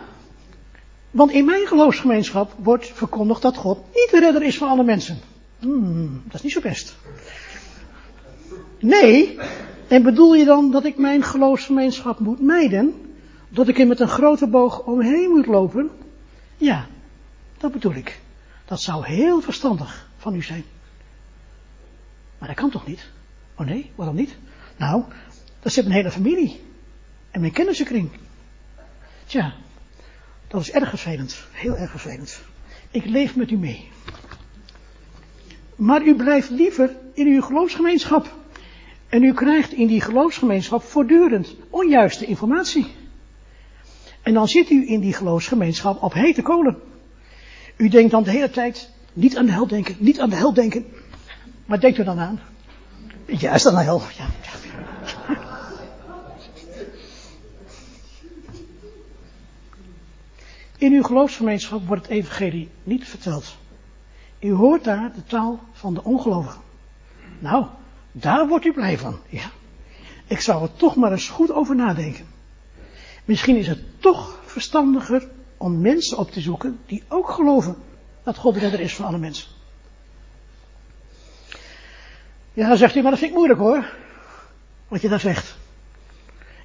Want 1.10 1.30
in 1.30 1.44
mijn 1.44 1.66
geloofsgemeenschap 1.66 2.52
wordt 2.58 2.86
verkondigd 2.86 3.42
dat 3.42 3.56
God 3.56 3.78
niet 3.78 4.08
de 4.10 4.18
redder 4.20 4.42
is 4.42 4.58
van 4.58 4.68
alle 4.68 4.84
mensen. 4.84 5.18
Hmm, 5.60 6.22
dat 6.24 6.34
is 6.34 6.42
niet 6.42 6.52
zo 6.52 6.60
best. 6.60 6.96
Nee. 8.78 9.38
En 9.88 10.02
bedoel 10.02 10.34
je 10.34 10.44
dan 10.44 10.70
dat 10.70 10.84
ik 10.84 10.98
mijn 10.98 11.22
geloofsgemeenschap 11.22 12.18
moet 12.18 12.40
mijden? 12.40 13.14
Dat 13.48 13.68
ik 13.68 13.78
er 13.78 13.86
met 13.86 14.00
een 14.00 14.08
grote 14.08 14.46
boog 14.46 14.84
omheen 14.84 15.30
moet 15.30 15.46
lopen? 15.46 15.90
Ja, 16.56 16.86
dat 17.58 17.72
bedoel 17.72 17.94
ik. 17.94 18.20
Dat 18.64 18.80
zou 18.80 19.06
heel 19.06 19.40
verstandig 19.40 20.08
van 20.16 20.34
u 20.34 20.42
zijn. 20.42 20.64
Maar 22.38 22.48
dat 22.48 22.56
kan 22.56 22.70
toch 22.70 22.86
niet? 22.86 23.10
Oh 23.54 23.66
nee, 23.66 23.90
waarom 23.94 24.16
niet? 24.16 24.36
Nou, 24.76 25.04
dat 25.60 25.72
zit 25.72 25.84
mijn 25.84 25.96
hele 25.96 26.10
familie. 26.10 26.60
En 27.30 27.40
mijn 27.40 27.52
kennissenkring. 27.52 28.10
Tja, 29.26 29.54
dat 30.48 30.60
is 30.60 30.70
erg 30.70 30.88
vervelend. 30.88 31.44
Heel 31.52 31.76
erg 31.76 31.90
vervelend. 31.90 32.40
Ik 32.90 33.04
leef 33.04 33.36
met 33.36 33.50
u 33.50 33.56
mee. 33.56 33.88
Maar 35.80 36.02
u 36.02 36.14
blijft 36.14 36.50
liever 36.50 36.96
in 37.12 37.26
uw 37.26 37.42
geloofsgemeenschap. 37.42 38.34
En 39.08 39.22
u 39.22 39.32
krijgt 39.32 39.72
in 39.72 39.86
die 39.86 40.00
geloofsgemeenschap 40.00 40.82
voortdurend 40.82 41.56
onjuiste 41.70 42.24
informatie. 42.24 42.86
En 44.22 44.34
dan 44.34 44.48
zit 44.48 44.70
u 44.70 44.88
in 44.88 45.00
die 45.00 45.12
geloofsgemeenschap 45.12 46.02
op 46.02 46.12
hete 46.12 46.42
kolen. 46.42 46.78
U 47.76 47.88
denkt 47.88 48.10
dan 48.10 48.22
de 48.22 48.30
hele 48.30 48.50
tijd, 48.50 48.90
niet 49.12 49.36
aan 49.36 49.46
de 49.46 49.52
hel 49.52 49.66
denken, 49.66 49.96
niet 49.98 50.20
aan 50.20 50.30
de 50.30 50.36
hel 50.36 50.52
denken. 50.52 50.86
Maar 51.66 51.80
denkt 51.80 51.98
u 51.98 52.04
dan 52.04 52.18
aan? 52.18 52.40
Juist 53.26 53.66
aan 53.66 53.74
de 53.74 53.82
hel, 53.82 54.02
ja. 54.18 54.26
In 60.78 60.92
uw 60.92 61.02
geloofsgemeenschap 61.02 61.86
wordt 61.86 62.02
het 62.02 62.12
evangelie 62.12 62.68
niet 62.82 63.04
verteld. 63.04 63.56
U 64.40 64.52
hoort 64.52 64.84
daar 64.84 65.12
de 65.14 65.24
taal 65.24 65.60
van 65.72 65.94
de 65.94 66.04
ongelovigen. 66.04 66.60
Nou, 67.38 67.66
daar 68.12 68.48
wordt 68.48 68.64
u 68.64 68.72
blij 68.72 68.98
van, 68.98 69.18
ja. 69.28 69.50
Ik 70.26 70.40
zou 70.40 70.62
er 70.62 70.74
toch 70.76 70.96
maar 70.96 71.12
eens 71.12 71.28
goed 71.28 71.52
over 71.52 71.76
nadenken. 71.76 72.26
Misschien 73.24 73.56
is 73.56 73.66
het 73.66 74.00
toch 74.00 74.38
verstandiger 74.44 75.28
om 75.56 75.80
mensen 75.80 76.18
op 76.18 76.30
te 76.30 76.40
zoeken 76.40 76.78
die 76.86 77.02
ook 77.08 77.30
geloven 77.30 77.76
dat 78.22 78.36
God 78.36 78.56
redder 78.56 78.80
is 78.80 78.94
van 78.94 79.04
alle 79.04 79.18
mensen. 79.18 79.48
Ja, 82.52 82.68
dan 82.68 82.76
zegt 82.76 82.92
hij, 82.92 83.02
maar 83.02 83.10
dat 83.10 83.20
vind 83.20 83.30
ik 83.30 83.36
moeilijk 83.36 83.60
hoor. 83.60 83.94
Wat 84.88 85.00
je 85.00 85.08
daar 85.08 85.20
zegt. 85.20 85.56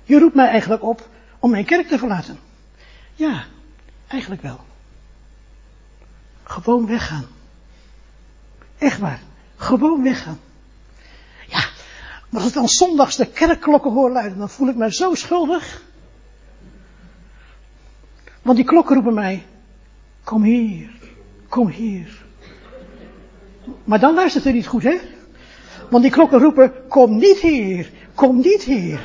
Je 0.03 0.19
roept 0.19 0.35
mij 0.35 0.47
eigenlijk 0.47 0.83
op 0.83 1.09
om 1.39 1.51
mijn 1.51 1.65
kerk 1.65 1.87
te 1.87 1.97
verlaten. 1.97 2.39
Ja, 3.13 3.43
eigenlijk 4.07 4.41
wel. 4.41 4.59
Gewoon 6.43 6.87
weggaan. 6.87 7.25
Echt 8.77 8.99
waar. 8.99 9.21
Gewoon 9.55 10.03
weggaan. 10.03 10.39
Ja, 11.47 11.63
maar 12.29 12.41
als 12.41 12.47
ik 12.47 12.53
dan 12.53 12.69
zondags 12.69 13.15
de 13.15 13.25
kerkklokken 13.25 13.91
hoor 13.91 14.11
luiden, 14.11 14.37
dan 14.37 14.49
voel 14.49 14.67
ik 14.67 14.75
me 14.75 14.93
zo 14.93 15.13
schuldig. 15.13 15.81
Want 18.41 18.57
die 18.57 18.65
klokken 18.65 18.95
roepen 18.95 19.13
mij, 19.13 19.45
kom 20.23 20.43
hier, 20.43 20.89
kom 21.49 21.67
hier. 21.67 22.23
Maar 23.83 23.99
dan 23.99 24.13
luistert 24.13 24.43
hij 24.43 24.53
niet 24.53 24.67
goed, 24.67 24.83
hè? 24.83 24.97
Want 25.89 26.03
die 26.03 26.11
klokken 26.11 26.39
roepen, 26.39 26.73
kom 26.87 27.17
niet 27.17 27.39
hier, 27.39 27.89
kom 28.15 28.37
niet 28.37 28.63
hier. 28.63 28.99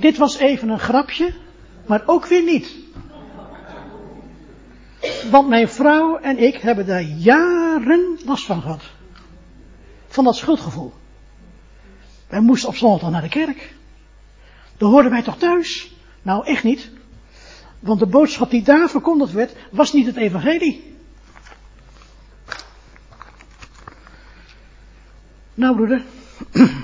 dit 0.00 0.16
was 0.16 0.38
even 0.38 0.68
een 0.68 0.78
grapje, 0.78 1.32
maar 1.86 2.02
ook 2.06 2.26
weer 2.26 2.42
niet. 2.42 2.76
Want 5.30 5.48
mijn 5.48 5.68
vrouw 5.68 6.18
en 6.18 6.38
ik 6.38 6.56
hebben 6.56 6.86
daar 6.86 7.02
jaren 7.02 8.18
last 8.24 8.44
van 8.44 8.60
gehad. 8.60 8.82
Van 10.08 10.24
dat 10.24 10.36
schuldgevoel. 10.36 10.92
Wij 12.28 12.40
moesten 12.40 12.68
op 12.68 12.76
zondag 12.76 13.10
naar 13.10 13.22
de 13.22 13.28
kerk. 13.28 13.74
Dan 14.76 14.90
hoorden 14.90 15.10
wij 15.10 15.22
toch 15.22 15.38
thuis? 15.38 15.94
Nou, 16.22 16.46
echt 16.46 16.64
niet. 16.64 16.90
Want 17.80 17.98
de 17.98 18.06
boodschap 18.06 18.50
die 18.50 18.62
daar 18.62 18.88
verkondigd 18.88 19.32
werd, 19.32 19.56
was 19.70 19.92
niet 19.92 20.06
het 20.06 20.16
evangelie. 20.16 20.96
Nou, 25.54 25.74
broeder. 25.74 26.02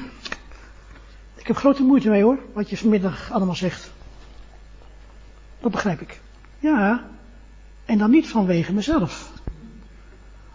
Ik 1.37 1.47
heb 1.47 1.57
grote 1.57 1.83
moeite 1.83 2.09
mee 2.09 2.23
hoor, 2.23 2.39
wat 2.53 2.71
je 2.71 2.77
vanmiddag 2.77 3.33
allemaal 3.33 3.55
zegt. 3.55 3.91
Dat 5.67 5.75
begrijp 5.75 6.01
ik. 6.01 6.21
Ja, 6.59 7.07
en 7.85 7.99
dan 7.99 8.11
niet 8.11 8.29
vanwege 8.29 8.73
mezelf. 8.73 9.33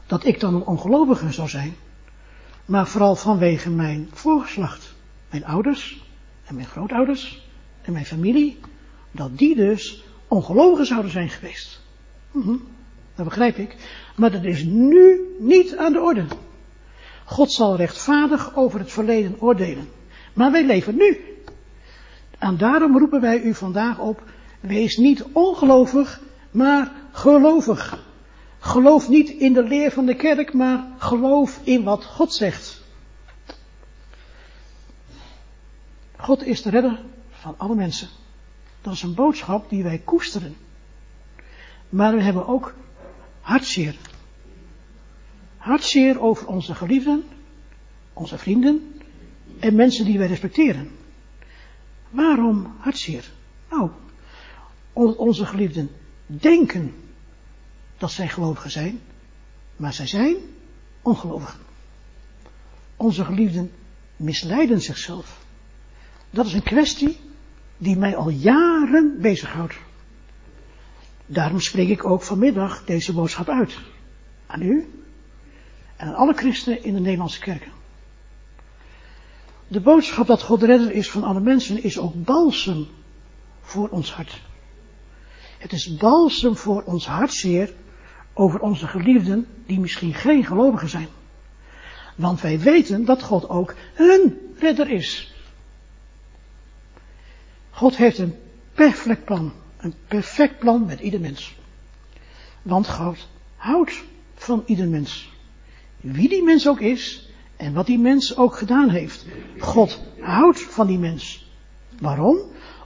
Dat 0.05 0.26
ik 0.26 0.39
dan 0.39 0.55
een 0.55 0.66
ongelovige 0.66 1.32
zou 1.32 1.49
zijn. 1.49 1.76
Maar 2.66 2.88
vooral 2.88 3.16
vanwege 3.16 3.70
mijn 3.70 4.09
voorgeslacht. 4.12 4.93
Mijn 5.30 5.45
ouders 5.45 6.03
en 6.45 6.55
mijn 6.55 6.68
grootouders 6.68 7.47
en 7.82 7.93
mijn 7.93 8.05
familie. 8.05 8.59
Dat 9.12 9.38
die 9.38 9.55
dus 9.55 10.03
ongelovigen 10.28 10.86
zouden 10.86 11.12
zijn 11.12 11.30
geweest. 11.30 11.82
Mhm, 12.32 12.55
dat 13.16 13.26
begrijp 13.26 13.57
ik. 13.57 13.76
Maar 14.16 14.32
dat 14.32 14.43
is 14.43 14.64
nu 14.64 15.20
niet 15.39 15.78
aan 15.78 15.93
de 15.93 16.01
orde. 16.01 16.26
God 17.26 17.51
zal 17.51 17.76
rechtvaardig 17.76 18.55
over 18.55 18.80
het 18.80 18.91
verleden 18.91 19.36
oordelen. 19.39 19.89
Maar 20.34 20.51
wij 20.51 20.66
leven 20.66 20.95
nu. 20.95 21.18
En 22.38 22.57
daarom 22.57 22.97
roepen 22.97 23.22
wij 23.22 23.41
u 23.41 23.53
vandaag 23.53 23.99
op, 23.99 24.24
wees 24.62 24.97
niet 24.97 25.24
ongelovig, 25.32 26.22
maar 26.51 26.91
gelovig. 27.12 28.09
Geloof 28.59 29.09
niet 29.09 29.30
in 29.30 29.53
de 29.53 29.64
leer 29.64 29.91
van 29.91 30.05
de 30.05 30.16
kerk, 30.16 30.53
maar 30.53 30.88
geloof 30.97 31.59
in 31.64 31.84
wat 31.84 32.05
God 32.05 32.34
zegt. 32.34 32.82
God 36.18 36.45
is 36.45 36.62
de 36.62 36.70
redder 36.70 36.99
van 37.30 37.55
alle 37.57 37.76
mensen. 37.76 38.07
Dat 38.82 38.93
is 38.93 39.01
een 39.01 39.14
boodschap 39.14 39.70
die 39.70 39.84
wij 39.84 39.97
koesteren. 39.97 40.55
Maar 41.89 42.16
we 42.16 42.22
hebben 42.22 42.47
ook 42.47 42.74
hartzeer. 43.41 43.95
Hartzeer 45.57 46.22
over 46.22 46.47
onze 46.47 46.76
geliefden, 46.76 47.24
onze 48.14 48.38
vrienden 48.38 49.01
en 49.59 49.76
mensen 49.76 50.05
die 50.05 50.18
wij 50.18 50.28
respecteren. 50.28 50.91
Waarom 52.09 52.76
hartzeer? 52.78 53.32
Nou, 53.70 53.89
onze 54.93 55.45
geliefden 55.45 55.89
denken 56.25 56.95
dat 57.97 58.11
zij 58.11 58.27
gelovigen 58.27 58.71
zijn, 58.71 59.01
maar 59.75 59.93
zij 59.93 60.07
zijn 60.07 60.35
ongelovigen. 61.01 61.59
Onze 62.95 63.25
geliefden 63.25 63.71
misleiden 64.15 64.81
zichzelf. 64.81 65.45
Dat 66.29 66.45
is 66.45 66.53
een 66.53 66.63
kwestie 66.63 67.19
die 67.77 67.97
mij 67.97 68.15
al 68.15 68.29
jaren 68.29 69.17
bezighoudt. 69.21 69.75
Daarom 71.25 71.59
spreek 71.59 71.89
ik 71.89 72.05
ook 72.05 72.21
vanmiddag 72.21 72.85
deze 72.85 73.13
boodschap 73.13 73.49
uit. 73.49 73.77
Aan 74.45 74.61
u 74.61 74.89
en 75.95 76.07
aan 76.07 76.15
alle 76.15 76.33
christenen 76.33 76.83
in 76.83 76.93
de 76.93 76.99
Nederlandse 76.99 77.39
kerken. 77.39 77.71
De 79.67 79.81
boodschap 79.81 80.27
dat 80.27 80.41
God 80.41 80.59
de 80.59 80.65
redder 80.65 80.91
is 80.91 81.09
van 81.09 81.23
alle 81.23 81.39
mensen 81.39 81.83
is 81.83 81.99
ook 81.99 82.23
balsem 82.23 82.87
voor 83.61 83.89
ons 83.89 84.13
hart. 84.13 84.41
Het 85.62 85.72
is 85.72 85.95
balsem 85.95 86.55
voor 86.55 86.84
ons 86.84 87.07
hartzeer 87.07 87.74
over 88.34 88.59
onze 88.59 88.88
geliefden 88.88 89.47
die 89.66 89.80
misschien 89.80 90.14
geen 90.14 90.45
gelovigen 90.45 90.89
zijn. 90.89 91.07
Want 92.16 92.41
wij 92.41 92.59
weten 92.59 93.05
dat 93.05 93.24
God 93.24 93.49
ook 93.49 93.76
hun 93.93 94.53
redder 94.59 94.89
is. 94.89 95.34
God 97.70 97.97
heeft 97.97 98.18
een 98.18 98.36
perfect 98.74 99.26
plan. 99.26 99.53
Een 99.78 99.93
perfect 100.07 100.59
plan 100.59 100.86
met 100.86 100.99
ieder 100.99 101.20
mens. 101.20 101.55
Want 102.62 102.88
God 102.88 103.28
houdt 103.55 104.03
van 104.36 104.64
ieder 104.66 104.88
mens. 104.88 105.30
Wie 105.97 106.30
die 106.30 106.43
mens 106.43 106.68
ook 106.68 106.80
is 106.80 107.30
en 107.55 107.74
wat 107.74 107.86
die 107.86 107.99
mens 107.99 108.38
ook 108.38 108.55
gedaan 108.55 108.89
heeft. 108.89 109.26
God 109.59 110.01
houdt 110.20 110.62
van 110.62 110.88
die 110.88 110.99
mens. 110.99 111.51
Waarom? 111.99 112.38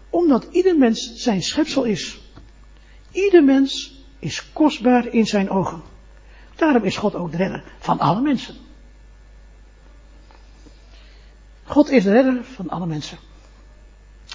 Omdat 0.09 0.47
ieder 0.51 0.77
mens 0.77 1.13
zijn 1.13 1.41
schepsel 1.41 1.83
is. 1.83 2.23
Ieder 3.15 3.43
mens 3.43 3.93
is 4.19 4.51
kostbaar 4.53 5.07
in 5.07 5.25
zijn 5.25 5.49
ogen. 5.49 5.81
Daarom 6.55 6.83
is 6.83 6.97
God 6.97 7.15
ook 7.15 7.31
de 7.31 7.37
redder 7.37 7.63
van 7.79 7.99
alle 7.99 8.21
mensen. 8.21 8.55
God 11.63 11.89
is 11.89 12.03
de 12.03 12.11
redder 12.11 12.43
van 12.43 12.69
alle 12.69 12.85
mensen. 12.85 13.17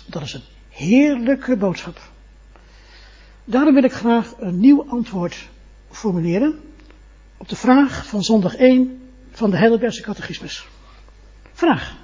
Dat 0.06 0.22
is 0.22 0.32
een 0.32 0.42
heerlijke 0.68 1.56
boodschap. 1.56 2.00
Daarom 3.44 3.74
wil 3.74 3.84
ik 3.84 3.92
graag 3.92 4.34
een 4.38 4.60
nieuw 4.60 4.88
antwoord 4.88 5.48
formuleren 5.90 6.60
op 7.36 7.48
de 7.48 7.56
vraag 7.56 8.06
van 8.06 8.22
zondag 8.22 8.56
1 8.56 9.10
van 9.30 9.50
de 9.50 9.56
Heidelbergse 9.56 10.02
catechismus. 10.02 10.66
Vraag. 11.52 11.96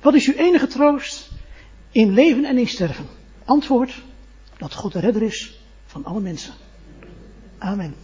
Wat 0.00 0.14
is 0.14 0.26
uw 0.26 0.34
enige 0.34 0.66
troost 0.66 1.30
in 1.90 2.12
leven 2.12 2.44
en 2.44 2.58
in 2.58 2.68
sterven? 2.68 3.06
Antwoord 3.44 4.02
dat 4.60 4.74
God 4.74 4.92
de 4.92 5.00
redder 5.00 5.22
is 5.22 5.60
van 5.86 6.04
alle 6.04 6.20
mensen. 6.20 6.54
Amen. 7.58 7.94